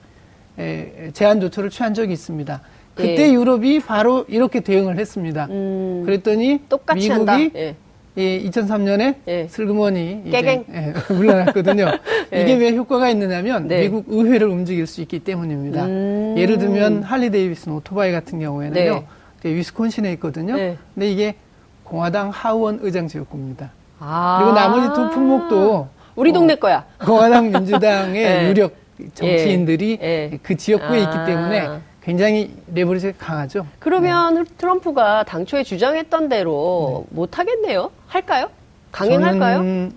에, 0.58 1.10
제한 1.12 1.40
조처를 1.40 1.70
취한 1.70 1.94
적이 1.94 2.12
있습니다. 2.14 2.60
그때 2.94 3.28
예. 3.28 3.32
유럽이 3.32 3.80
바로 3.80 4.24
이렇게 4.28 4.60
대응을 4.60 4.98
했습니다. 4.98 5.46
음, 5.50 6.02
그랬더니 6.04 6.60
미국이. 6.94 7.50
예. 7.54 7.76
이 8.16 8.50
2003년에 8.50 9.14
예. 9.28 9.46
슬그머니 9.48 10.22
이제, 10.26 10.42
깨갱. 10.42 10.64
예, 10.72 10.92
물러났거든요. 11.14 11.86
예. 12.34 12.42
이게 12.42 12.54
왜 12.56 12.74
효과가 12.74 13.08
있느냐면 13.10 13.68
네. 13.68 13.82
미국 13.82 14.06
의회를 14.08 14.48
움직일 14.48 14.88
수 14.88 15.00
있기 15.02 15.20
때문입니다. 15.20 15.86
음. 15.86 16.34
예를 16.36 16.58
들면 16.58 17.04
할리 17.04 17.30
데이비슨 17.30 17.72
오토바이 17.74 18.10
같은 18.10 18.40
경우에는요. 18.40 18.94
네. 18.94 19.04
이제 19.38 19.54
위스콘신에 19.54 20.12
있거든요. 20.14 20.56
네. 20.56 20.76
근데 20.94 21.12
이게 21.12 21.36
공화당 21.88 22.28
하원 22.30 22.78
의장 22.82 23.08
지역구입니다. 23.08 23.70
아. 23.98 24.38
그리고 24.40 24.54
나머지 24.54 24.94
두 24.94 25.10
품목도 25.10 25.88
우리 26.16 26.30
어, 26.30 26.32
동네 26.32 26.54
거야. 26.54 26.84
공화당 27.04 27.50
민주당의 27.50 28.22
예. 28.24 28.48
유력 28.48 28.74
정치인들이 29.14 29.98
예. 30.02 30.38
그 30.42 30.56
지역구에 30.56 30.98
아. 30.98 31.02
있기 31.02 31.24
때문에 31.26 31.80
굉장히 32.02 32.54
레버리지가 32.74 33.14
강하죠. 33.18 33.66
그러면 33.78 34.46
트럼프가 34.56 35.24
당초에 35.24 35.62
주장했던 35.62 36.28
대로 36.28 37.06
못 37.10 37.38
하겠네요. 37.38 37.90
할까요? 38.06 38.50
강행할까요? 38.92 39.58
저는, 39.58 39.92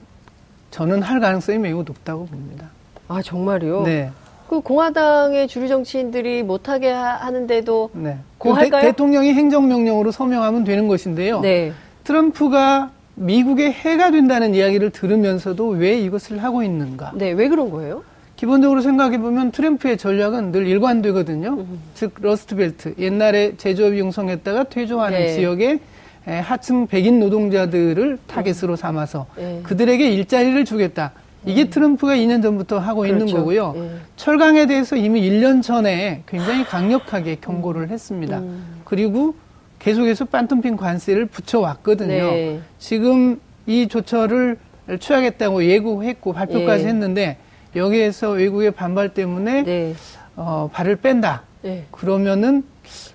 저는 0.71 1.01
할 1.01 1.19
가능성이 1.19 1.57
매우 1.57 1.83
높다고 1.83 2.25
봅니다. 2.25 2.67
아 3.07 3.21
정말요? 3.21 3.83
네. 3.83 4.11
그 4.51 4.59
공화당의 4.59 5.47
주류 5.47 5.69
정치인들이 5.69 6.43
못하게 6.43 6.91
하- 6.91 7.13
하는데도 7.15 7.91
네. 7.93 8.17
그거 8.37 8.49
그 8.49 8.55
대- 8.55 8.61
할까요? 8.63 8.81
대통령이 8.81 9.33
행정명령으로 9.33 10.11
서명하면 10.11 10.65
되는 10.65 10.89
것인데요. 10.89 11.39
네. 11.39 11.71
트럼프가 12.03 12.91
미국의 13.15 13.71
해가 13.71 14.11
된다는 14.11 14.53
이야기를 14.53 14.89
들으면서도 14.89 15.69
왜 15.69 15.97
이것을 16.01 16.43
하고 16.43 16.63
있는가? 16.63 17.13
네, 17.15 17.31
왜 17.31 17.47
그런 17.47 17.69
거예요? 17.69 18.03
기본적으로 18.35 18.81
생각해 18.81 19.19
보면 19.19 19.51
트럼프의 19.51 19.97
전략은 19.97 20.51
늘 20.51 20.67
일관되거든요. 20.67 21.51
음. 21.57 21.79
즉 21.93 22.15
러스트벨트 22.19 22.95
옛날에 22.99 23.55
제조업이 23.55 23.97
융성했다가 23.99 24.65
퇴조하는 24.65 25.17
네. 25.17 25.33
지역의 25.35 25.79
에, 26.27 26.39
하층 26.39 26.87
백인 26.87 27.21
노동자들을 27.21 28.17
타겟으로 28.27 28.75
삼아서 28.75 29.27
네. 29.37 29.61
그들에게 29.63 30.11
일자리를 30.11 30.65
주겠다. 30.65 31.13
이게 31.45 31.69
트럼프가 31.69 32.15
2년 32.15 32.41
전부터 32.41 32.79
하고 32.79 33.05
있는 33.05 33.25
그렇죠. 33.25 33.37
거고요. 33.37 33.73
예. 33.77 33.89
철강에 34.15 34.67
대해서 34.67 34.95
이미 34.95 35.21
1년 35.21 35.63
전에 35.63 36.23
굉장히 36.27 36.63
강력하게 36.63 37.37
경고를 37.41 37.89
했습니다. 37.89 38.39
음. 38.39 38.81
그리고 38.85 39.33
계속해서 39.79 40.25
반덤핑 40.25 40.77
관세를 40.77 41.25
붙여왔거든요. 41.25 42.07
네. 42.07 42.59
지금 42.77 43.39
이 43.65 43.87
조처를 43.87 44.57
취하겠다고 44.99 45.65
예고했고 45.65 46.33
발표까지 46.33 46.83
예. 46.83 46.87
했는데 46.89 47.37
여기에서 47.75 48.31
외국의 48.31 48.71
반발 48.71 49.09
때문에 49.09 49.63
네. 49.63 49.95
어, 50.35 50.69
발을 50.71 50.97
뺀다. 50.97 51.43
네. 51.63 51.85
그러면 51.91 52.63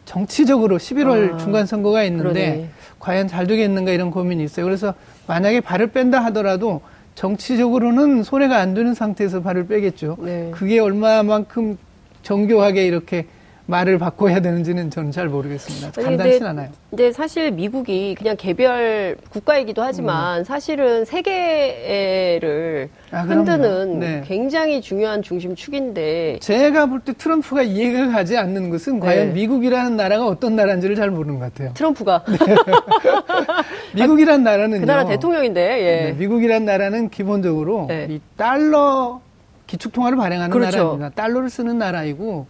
정치적으로 0.04 0.78
11월 0.78 1.35
아, 1.35 1.37
중간 1.37 1.66
선거가 1.66 2.02
있는데 2.04 2.30
그러네. 2.33 2.68
과연 2.99 3.28
잘 3.28 3.47
되겠는가 3.47 3.92
이런 3.92 4.11
고민이 4.11 4.42
있어요. 4.42 4.64
그래서 4.64 4.95
만약에 5.26 5.61
발을 5.61 5.88
뺀다 5.88 6.25
하더라도 6.26 6.80
정치적으로는 7.17 8.23
손해가 8.23 8.59
안 8.59 8.75
되는 8.75 8.95
상태에서 8.95 9.41
발을 9.43 9.67
빼겠죠. 9.67 10.19
네. 10.21 10.51
그게 10.55 10.79
얼마만큼 10.79 11.79
정교하게 12.23 12.87
이렇게 12.87 13.27
말을 13.69 13.99
바꿔야 13.99 14.41
되는지는 14.41 14.91
저는 14.91 15.11
잘 15.11 15.29
모르겠습니다. 15.29 15.91
간단치 16.01 16.43
않아요. 16.45 16.69
근데 16.91 17.11
사실 17.13 17.51
미국이 17.51 18.15
그냥 18.15 18.37
개별 18.39 19.17
국가이기도 19.31 19.83
하지만 19.83 20.45
사실은 20.45 21.05
세계를 21.05 22.89
아. 23.11 23.23
흔드는 23.23 23.99
네. 23.99 24.23
굉장히 24.25 24.81
중요한 24.81 25.21
중심축인데 25.23 26.39
제가 26.41 26.87
볼 26.87 27.01
때 27.07 27.13
트럼프가 27.13 27.63
이해가 27.63 28.09
가지 28.09 28.37
않는 28.37 28.71
것은 28.71 28.95
네. 29.01 29.07
과연 29.07 29.33
미국이라는 29.35 29.97
나라가 29.97 30.27
어떤 30.27 30.57
나라인지를 30.57 30.97
잘 30.97 31.11
모르는 31.11 31.39
것 31.39 31.52
같아요. 31.52 31.73
트럼프가 31.75 32.25
미국이란 33.95 34.43
나라는요. 34.43 34.81
그 34.81 34.87
나라 34.87 35.05
대통령인데 35.05 35.61
예. 35.61 36.05
네, 36.07 36.13
미국이란 36.13 36.65
나라는 36.65 37.09
기본적으로 37.11 37.87
네. 37.89 38.07
이 38.11 38.21
달러 38.37 39.21
기축통화를 39.67 40.17
발행하는 40.17 40.50
그렇죠. 40.52 40.76
나라입니다. 40.79 41.11
달러를 41.11 41.50
쓰는 41.50 41.79
나라이고 41.79 42.47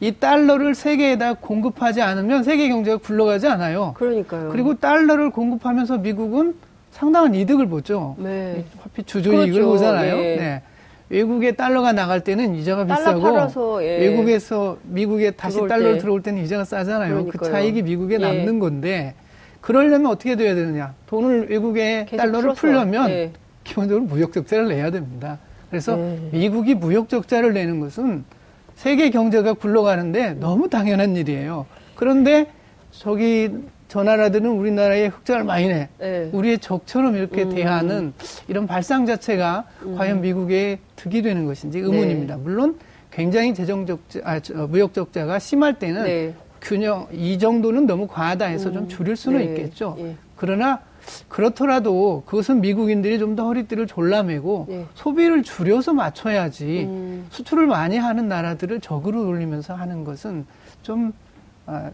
이 0.00 0.12
달러를 0.12 0.74
세계에다 0.74 1.34
공급하지 1.34 2.00
않으면 2.00 2.42
세계 2.42 2.68
경제가 2.68 2.96
굴러가지 2.96 3.46
않아요. 3.48 3.94
그러니까요. 3.96 4.48
그리고 4.50 4.74
달러를 4.74 5.30
공급하면서 5.30 5.98
미국은 5.98 6.54
상당한 6.90 7.34
이득을 7.34 7.66
보죠. 7.68 8.16
네. 8.18 8.64
화폐 8.80 9.02
주조이익을 9.02 9.52
그렇죠. 9.52 9.68
보잖아요. 9.68 10.16
예. 10.16 10.36
네. 10.36 10.62
외국에 11.10 11.52
달러가 11.52 11.92
나갈 11.92 12.22
때는 12.24 12.54
이자가 12.54 12.86
달러 12.86 12.98
비싸고 12.98 13.20
팔아서, 13.20 13.84
예. 13.84 13.98
외국에서 13.98 14.78
미국에 14.84 15.32
다시 15.32 15.58
달러를 15.58 15.94
때. 15.94 15.98
들어올 15.98 16.22
때는 16.22 16.42
이자가 16.44 16.64
싸잖아요. 16.64 17.24
그 17.26 17.30
그러니까요. 17.32 17.50
차익이 17.52 17.82
미국에 17.82 18.14
예. 18.14 18.18
남는 18.18 18.58
건데 18.58 19.14
그러려면 19.60 20.06
어떻게 20.06 20.36
돼야 20.36 20.54
되느냐? 20.54 20.94
돈을 21.08 21.50
외국에 21.50 22.06
달러를 22.16 22.40
풀어서, 22.40 22.60
풀려면 22.60 23.10
예. 23.10 23.32
기본적으로 23.64 24.04
무역 24.06 24.32
적자를 24.32 24.68
내야 24.68 24.90
됩니다. 24.90 25.38
그래서 25.68 25.96
네. 25.96 26.18
미국이 26.32 26.74
무역 26.74 27.08
적자를 27.08 27.52
내는 27.52 27.80
것은 27.80 28.24
세계 28.80 29.10
경제가 29.10 29.52
굴러가는데 29.52 30.36
너무 30.40 30.70
당연한 30.70 31.14
일이에요. 31.14 31.66
그런데 31.94 32.46
저기 32.90 33.50
저 33.88 34.02
나라들은 34.02 34.48
우리나라에 34.48 35.08
흑자를 35.08 35.44
많이 35.44 35.68
내. 35.68 35.90
네. 35.98 36.30
우리의 36.32 36.60
적처럼 36.60 37.14
이렇게 37.14 37.42
음. 37.42 37.54
대하는 37.54 38.14
이런 38.48 38.66
발상 38.66 39.04
자체가 39.04 39.66
과연 39.98 40.22
미국의 40.22 40.78
득이 40.96 41.20
되는 41.20 41.44
것인지 41.44 41.78
의문입니다. 41.78 42.36
네. 42.36 42.42
물론 42.42 42.78
굉장히 43.10 43.52
재정 43.52 43.84
적자, 43.84 44.20
아, 44.24 44.40
저, 44.40 44.66
무역 44.66 44.94
적자가 44.94 45.38
심할 45.38 45.78
때는 45.78 46.04
네. 46.04 46.34
균형 46.62 47.06
이 47.12 47.38
정도는 47.38 47.84
너무 47.84 48.06
과하다 48.06 48.46
해서 48.46 48.72
좀 48.72 48.84
음. 48.84 48.88
줄일 48.88 49.14
수는 49.14 49.40
네. 49.40 49.44
있겠죠. 49.44 49.94
예. 49.98 50.16
그러나 50.36 50.80
그렇더라도 51.28 52.22
그것은 52.26 52.60
미국인들이 52.60 53.18
좀 53.18 53.30
더 53.36 53.44
허리띠를 53.44 53.86
졸라매고 53.86 54.66
네. 54.68 54.86
소비를 54.94 55.44
줄여서 55.44 55.92
맞춰야지 55.92 56.84
음. 56.88 57.26
수출을 57.30 57.66
많이 57.66 57.96
하는 57.96 58.26
나라들을 58.28 58.80
적으로 58.80 59.22
돌리면서 59.24 59.74
하는 59.74 60.02
것은 60.04 60.46
좀 60.82 61.12
아, 61.12 61.29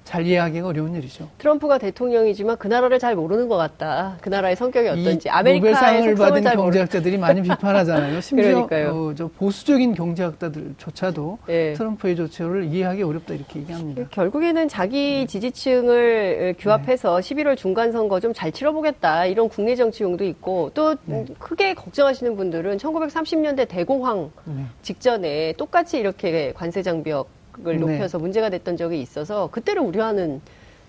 잘 0.05 0.27
이해하기가 0.27 0.67
어려운 0.69 0.95
일이죠. 0.95 1.29
트럼프가 1.39 1.77
대통령이지만 1.79 2.57
그 2.57 2.67
나라를 2.67 2.99
잘 2.99 3.15
모르는 3.15 3.49
것 3.49 3.57
같다. 3.57 4.17
그 4.23 4.29
나라의 4.31 4.57
성격이 4.57 4.89
어떤지 4.89 5.29
이 5.29 5.31
아메리카의 5.31 6.01
노벨상을 6.01 6.15
받은 6.15 6.43
잘 6.43 6.57
모르. 6.57 6.65
경제학자들이 6.67 7.19
많이 7.19 7.43
비판하잖아요. 7.47 8.21
심지어. 8.23 8.67
어, 8.71 9.13
저 9.15 9.29
보수적인 9.29 9.95
경제학자들조차도 9.95 11.39
예. 11.51 11.73
트럼프의 11.75 12.17
조처를 12.17 12.65
이해하기 12.65 13.03
어렵다 13.03 13.35
이렇게 13.35 13.61
얘기합니다. 13.61 14.05
결국에는 14.13 14.69
자기 14.69 15.27
지지층을 15.27 16.55
규합해서 16.59 17.19
11월 17.19 17.57
중간 17.57 17.93
선거 17.93 18.21
좀 18.21 18.33
잘 18.37 18.53
치러보겠다 18.53 19.25
이런 19.27 19.49
국내 19.49 19.75
정치용도 19.75 20.25
있고 20.25 20.71
또 20.75 20.95
네. 21.07 21.25
크게 21.39 21.73
걱정하시는 21.75 22.37
분들은 22.37 22.77
1930년대 22.77 23.67
대공황 23.69 24.31
네. 24.45 24.65
직전에 24.83 25.55
똑같이 25.57 25.99
이렇게 25.99 26.53
관세 26.55 26.83
장벽 26.83 27.29
을 27.65 27.77
네. 27.77 27.81
높여서 27.81 28.19
문제가 28.19 28.51
됐던 28.51 28.77
적이 28.77 29.01
있어서 29.01 29.49
그때를 29.51 29.83
우려하는 29.83 30.41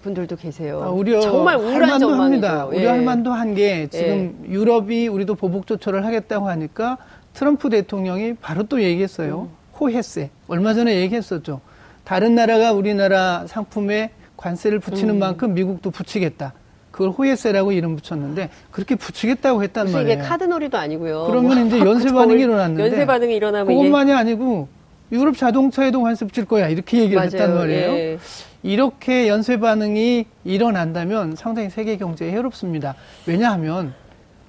분들도 0.03 0.35
계세요. 0.35 0.81
아, 0.83 0.89
우려 0.89 1.19
정말 1.21 1.55
할 1.55 1.63
우울한 1.63 1.89
만도 1.89 2.09
전망이죠. 2.09 2.47
합니다. 2.47 2.67
예. 2.73 2.77
우려할 2.77 3.01
만도 3.01 3.31
한 3.31 3.53
게 3.55 3.87
지금 3.87 4.45
유럽이 4.47 5.07
우리도 5.07 5.35
보복 5.35 5.65
조처를 5.67 6.05
하겠다고 6.05 6.47
하니까 6.49 6.97
트럼프 7.33 7.69
대통령이 7.69 8.35
바로 8.35 8.63
또 8.63 8.81
얘기했어요. 8.81 9.49
음. 9.51 9.57
호혜세 9.79 10.29
얼마 10.47 10.73
전에 10.73 10.95
얘기했었죠. 11.01 11.61
다른 12.03 12.35
나라가 12.35 12.71
우리나라 12.73 13.45
상품에 13.47 14.11
관세를 14.37 14.79
붙이는 14.79 15.15
음. 15.15 15.19
만큼 15.19 15.53
미국도 15.53 15.91
붙이겠다. 15.91 16.53
그걸 16.91 17.09
호혜세라고 17.11 17.73
이름 17.73 17.95
붙였는데 17.95 18.49
그렇게 18.71 18.95
붙이겠다고 18.95 19.61
했단 19.63 19.91
말이에요. 19.91 20.13
이게 20.13 20.21
카드놀이도 20.21 20.77
아니고요. 20.77 21.25
그러면 21.27 21.67
이제 21.67 21.77
뭐 21.77 21.87
연쇄 21.93 22.09
거울, 22.09 22.21
반응이 22.25 22.41
일어났는데 22.43 22.83
연쇄 22.83 23.05
반응이 23.05 23.35
일어나면 23.35 23.71
이게 23.71 23.83
그것만이 23.83 24.11
아니고 24.13 24.67
유럽 25.11 25.37
자동차에도 25.37 26.01
관세 26.01 26.25
붙일 26.25 26.45
거야 26.45 26.67
이렇게 26.67 26.99
얘기를 26.99 27.21
했단 27.23 27.49
맞아요. 27.49 27.59
말이에요. 27.59 27.91
예. 27.93 28.19
이렇게 28.63 29.27
연쇄 29.27 29.59
반응이 29.59 30.25
일어난다면 30.43 31.35
상당히 31.35 31.69
세계 31.69 31.97
경제에 31.97 32.31
해롭습니다. 32.31 32.95
왜냐하면 33.25 33.93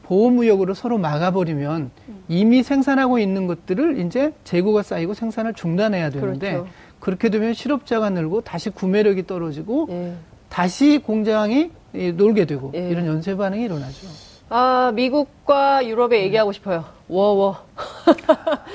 보호무역으로 0.04 0.74
서로 0.74 0.98
막아버리면 0.98 1.90
이미 2.28 2.62
생산하고 2.62 3.18
있는 3.18 3.46
것들을 3.46 4.00
이제 4.00 4.32
재고가 4.44 4.82
쌓이고 4.82 5.14
생산을 5.14 5.52
중단해야 5.52 6.10
되는데 6.10 6.52
그렇죠. 6.52 6.68
그렇게 6.98 7.28
되면 7.28 7.52
실업자가 7.54 8.10
늘고 8.10 8.40
다시 8.40 8.70
구매력이 8.70 9.26
떨어지고 9.26 9.86
예. 9.90 10.14
다시 10.48 10.98
공장이 10.98 11.70
이, 11.94 12.12
놀게 12.12 12.46
되고 12.46 12.72
예. 12.74 12.88
이런 12.88 13.06
연쇄 13.06 13.36
반응이 13.36 13.64
일어나죠. 13.64 14.06
아 14.48 14.92
미국과 14.94 15.86
유럽에 15.86 16.22
얘기하고 16.22 16.52
싶어요. 16.52 16.84
워워. 17.08 17.56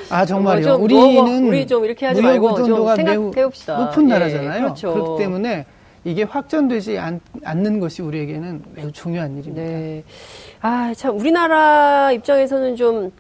아 0.10 0.26
정말요. 0.26 0.78
뭐좀 0.78 0.84
우리는 0.84 1.12
누워, 1.14 1.48
우리 1.50 1.68
좀 1.68 1.86
이렇게 1.86 2.06
하지 2.06 2.22
무역 2.22 2.32
말고 2.32 2.64
좀 2.66 2.96
생각해봅시다. 2.96 3.78
높은 3.86 4.06
예, 4.10 4.14
나라잖아요. 4.14 4.62
그렇죠. 4.64 4.94
그렇기 4.94 5.24
때문에 5.24 5.66
이게 6.06 6.24
확전되지 6.24 6.98
않, 7.00 7.22
는 7.56 7.80
것이 7.80 8.02
우리에게는 8.02 8.64
매우 8.76 8.92
중요한 8.92 9.38
일입니다. 9.38 9.62
네. 9.62 10.04
아, 10.62 10.94
참, 10.96 11.18
우리나라 11.18 12.12
입장에서는 12.12 12.76
좀 12.76 13.12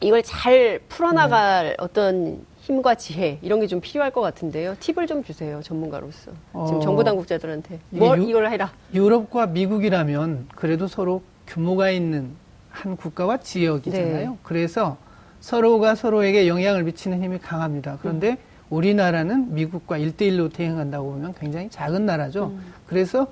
이걸 0.00 0.22
잘 0.22 0.80
풀어나갈 0.88 1.70
네. 1.70 1.74
어떤 1.78 2.38
힘과 2.60 2.94
지혜, 2.94 3.38
이런 3.42 3.58
게 3.60 3.66
좀 3.66 3.80
필요할 3.80 4.12
것 4.12 4.20
같은데요. 4.20 4.76
팁을 4.78 5.06
좀 5.08 5.24
주세요, 5.24 5.60
전문가로서. 5.62 6.30
지금 6.66 6.76
어, 6.76 6.80
정부 6.80 7.02
당국자들한테. 7.02 7.80
뭘 7.90 8.18
유- 8.22 8.28
이걸 8.28 8.48
해라. 8.50 8.70
유럽과 8.94 9.46
미국이라면 9.48 10.48
그래도 10.54 10.86
서로 10.86 11.22
규모가 11.48 11.90
있는 11.90 12.30
한 12.70 12.96
국가와 12.96 13.38
지역이잖아요. 13.38 14.30
네. 14.30 14.36
그래서 14.42 14.96
서로가 15.40 15.94
서로에게 15.94 16.48
영향을 16.48 16.84
미치는 16.84 17.22
힘이 17.22 17.38
강합니다. 17.38 17.98
그런데 18.00 18.38
우리나라는 18.68 19.54
미국과 19.54 19.98
일대일로 19.98 20.50
대응한다고 20.50 21.12
보면 21.12 21.34
굉장히 21.34 21.68
작은 21.70 22.06
나라죠. 22.06 22.46
음. 22.46 22.72
그래서 22.86 23.26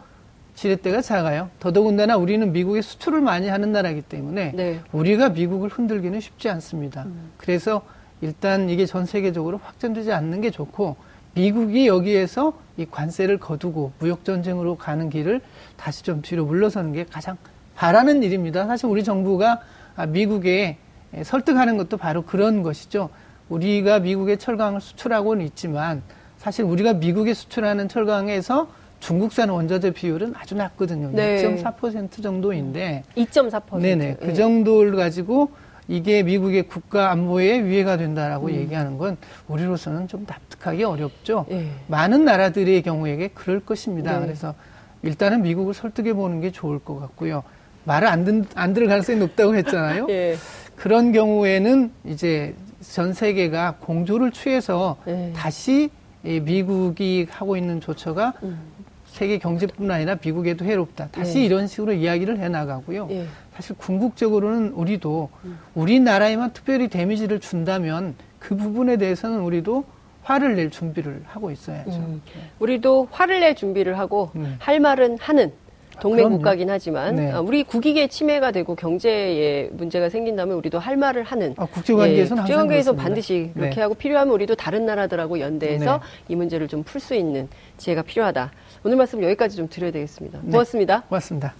지렛대가 0.55 1.01
작아요. 1.01 1.51
더더군다나 1.61 2.17
우리는 2.17 2.53
미국에 2.53 2.83
수출을 2.83 3.21
많이 3.21 3.47
하는 3.47 3.71
나라이기 3.71 4.03
때문에 4.03 4.53
네. 4.57 4.81
우리가 4.91 5.29
미국을 5.29 5.69
흔들기는 5.69 6.19
쉽지 6.19 6.49
않습니다. 6.49 7.05
음. 7.05 7.31
그래서 7.37 7.83
일단 8.21 8.69
이게 8.69 8.85
전 8.85 9.07
세계적으로 9.07 9.61
확전되지 9.63 10.13
않는 10.13 10.41
게 10.41 10.51
좋고 10.51 10.97
미국이 11.35 11.87
여기에서 11.87 12.55
이 12.77 12.87
관세를 12.87 13.39
거두고 13.39 13.93
무역 14.01 14.25
전쟁으로 14.25 14.77
가는 14.77 15.09
길을 15.09 15.41
다시 15.77 16.03
좀 16.03 16.23
뒤로 16.23 16.45
물러서는 16.45 16.93
게 16.93 17.05
가장 17.05 17.37
바라는 17.79 18.25
일입니다. 18.25 18.67
사실 18.67 18.87
우리 18.87 19.05
정부가 19.05 19.61
아, 19.95 20.05
미국에 20.05 20.79
설득하는 21.23 21.77
것도 21.77 21.97
바로 21.97 22.23
그런 22.23 22.65
것이죠. 22.65 23.09
우리가 23.49 24.01
미국에 24.01 24.35
철강을 24.35 24.81
수출하고는 24.81 25.47
있지만 25.47 26.03
사실 26.39 26.65
우리가 26.65 26.95
미국에 26.95 27.35
수출하는 27.35 27.89
철강에서 27.89 28.69
중국산 28.99 29.49
원자재 29.51 29.93
비율은 29.93 30.35
아주 30.37 30.57
낮거든요. 30.57 31.11
네. 31.13 31.37
2.4% 31.37 32.21
정도인데 32.21 33.05
2.4%. 33.17 33.79
네네. 33.79 34.17
그 34.21 34.31
예. 34.31 34.35
정도를 34.35 34.97
가지고 34.97 35.53
이게 35.87 36.25
미국의 36.25 36.65
국가 36.65 37.13
안보에 37.13 37.65
위해가 37.65 37.97
된다라고 37.97 38.49
음. 38.49 38.55
얘기하는 38.55 38.99
건 38.99 39.17
우리로서는 39.47 40.09
좀 40.09 40.27
납득하기 40.29 40.83
어렵죠. 40.83 41.47
예. 41.53 41.69
많은 41.87 42.25
나라들의 42.25 42.83
경우에게 42.83 43.29
그럴 43.29 43.61
것입니다. 43.61 44.19
네. 44.19 44.27
그래서 44.27 44.55
일단은 45.03 45.43
미국을 45.43 45.75
설득해 45.75 46.13
보는 46.15 46.41
게 46.41 46.51
좋을 46.51 46.81
것 46.81 46.99
같고요. 46.99 47.45
말을 47.89 48.07
안, 48.07 48.25
듣, 48.25 48.47
안 48.55 48.75
들을 48.75 48.87
가능성이 48.87 49.19
높다고 49.19 49.57
했잖아요. 49.57 50.07
예. 50.11 50.37
그런 50.77 51.11
경우에는 51.11 51.91
이제 52.05 52.55
전 52.81 53.13
세계가 53.13 53.77
공조를 53.81 54.31
취해서 54.31 54.97
예. 55.09 55.33
다시 55.35 55.91
이 56.23 56.39
미국이 56.41 57.27
하고 57.31 57.57
있는 57.57 57.81
조처가 57.81 58.35
음. 58.43 58.59
세계 59.07 59.39
경제뿐 59.39 59.91
아니라 59.91 60.17
미국에도 60.23 60.65
해롭다. 60.65 61.09
다시 61.11 61.39
네. 61.39 61.47
이런 61.47 61.67
식으로 61.67 61.95
이야기를 61.95 62.39
해 62.39 62.49
나가고요. 62.49 63.09
예. 63.11 63.27
사실 63.55 63.75
궁극적으로는 63.77 64.73
우리도 64.73 65.31
음. 65.45 65.59
우리나라에만 65.75 66.53
특별히 66.53 66.89
데미지를 66.89 67.41
준다면 67.41 68.15
그 68.39 68.55
부분에 68.55 68.99
대해서는 68.99 69.41
우리도 69.41 69.85
화를 70.23 70.57
낼 70.57 70.71
준비를 70.71 71.23
하고 71.25 71.51
있어야죠. 71.51 71.91
음. 71.91 72.21
우리도 72.59 73.09
화를 73.11 73.41
낼 73.41 73.57
준비를 73.57 73.99
하고 73.99 74.31
네. 74.35 74.55
할 74.59 74.79
말은 74.79 75.17
하는 75.19 75.53
동맹. 76.01 76.31
국가긴 76.31 76.71
하지만 76.71 77.17
네. 77.17 77.33
어, 77.33 77.41
우리 77.43 77.63
국익에 77.65 78.07
침해가 78.09 78.51
되고 78.51 78.75
경제에 78.75 79.69
문제가 79.73 80.09
생긴다면 80.09 80.57
우리도 80.57 80.79
할 80.79 80.97
말을 80.97 81.23
하는 81.25 81.55
아, 81.57 81.67
국제관계에서는 81.67 82.43
예, 82.43 82.45
국제관계에서. 82.45 82.93
반드시 82.95 83.51
그렇게 83.55 83.77
네. 83.77 83.81
하고 83.83 83.95
필요하면 83.95 84.33
우리도 84.35 84.55
다른 84.55 84.87
나라들하고 84.87 85.41
연대해서 85.41 85.97
네. 85.99 86.03
이 86.29 86.37
문제를 86.37 86.69
좀 86.69 86.83
풀 86.85 87.01
수 87.01 87.15
있는 87.15 87.49
지혜가 87.77 88.03
필요하다. 88.03 88.51
오늘 88.85 88.97
말씀 88.97 89.23
여기까지 89.23 89.57
좀 89.57 89.69
드려야 89.69 89.91
되겠습니다. 89.91 90.39
네. 90.43 90.51
고맙습니다. 90.53 91.01
고맙습니다. 91.09 91.55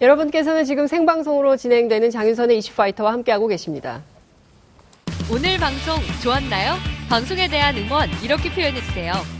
여러분께서는 0.00 0.64
지금 0.64 0.86
생방송으로 0.86 1.56
진행되는 1.56 2.10
장윤선의 2.10 2.58
이슈파이터와 2.58 3.12
함께하고 3.12 3.46
계십니다. 3.48 4.02
오늘 5.32 5.58
방송 5.58 5.96
좋았나요? 6.22 6.74
방송에 7.08 7.48
대한 7.48 7.76
응원 7.76 8.08
이렇게 8.22 8.50
표현해주세요. 8.50 9.39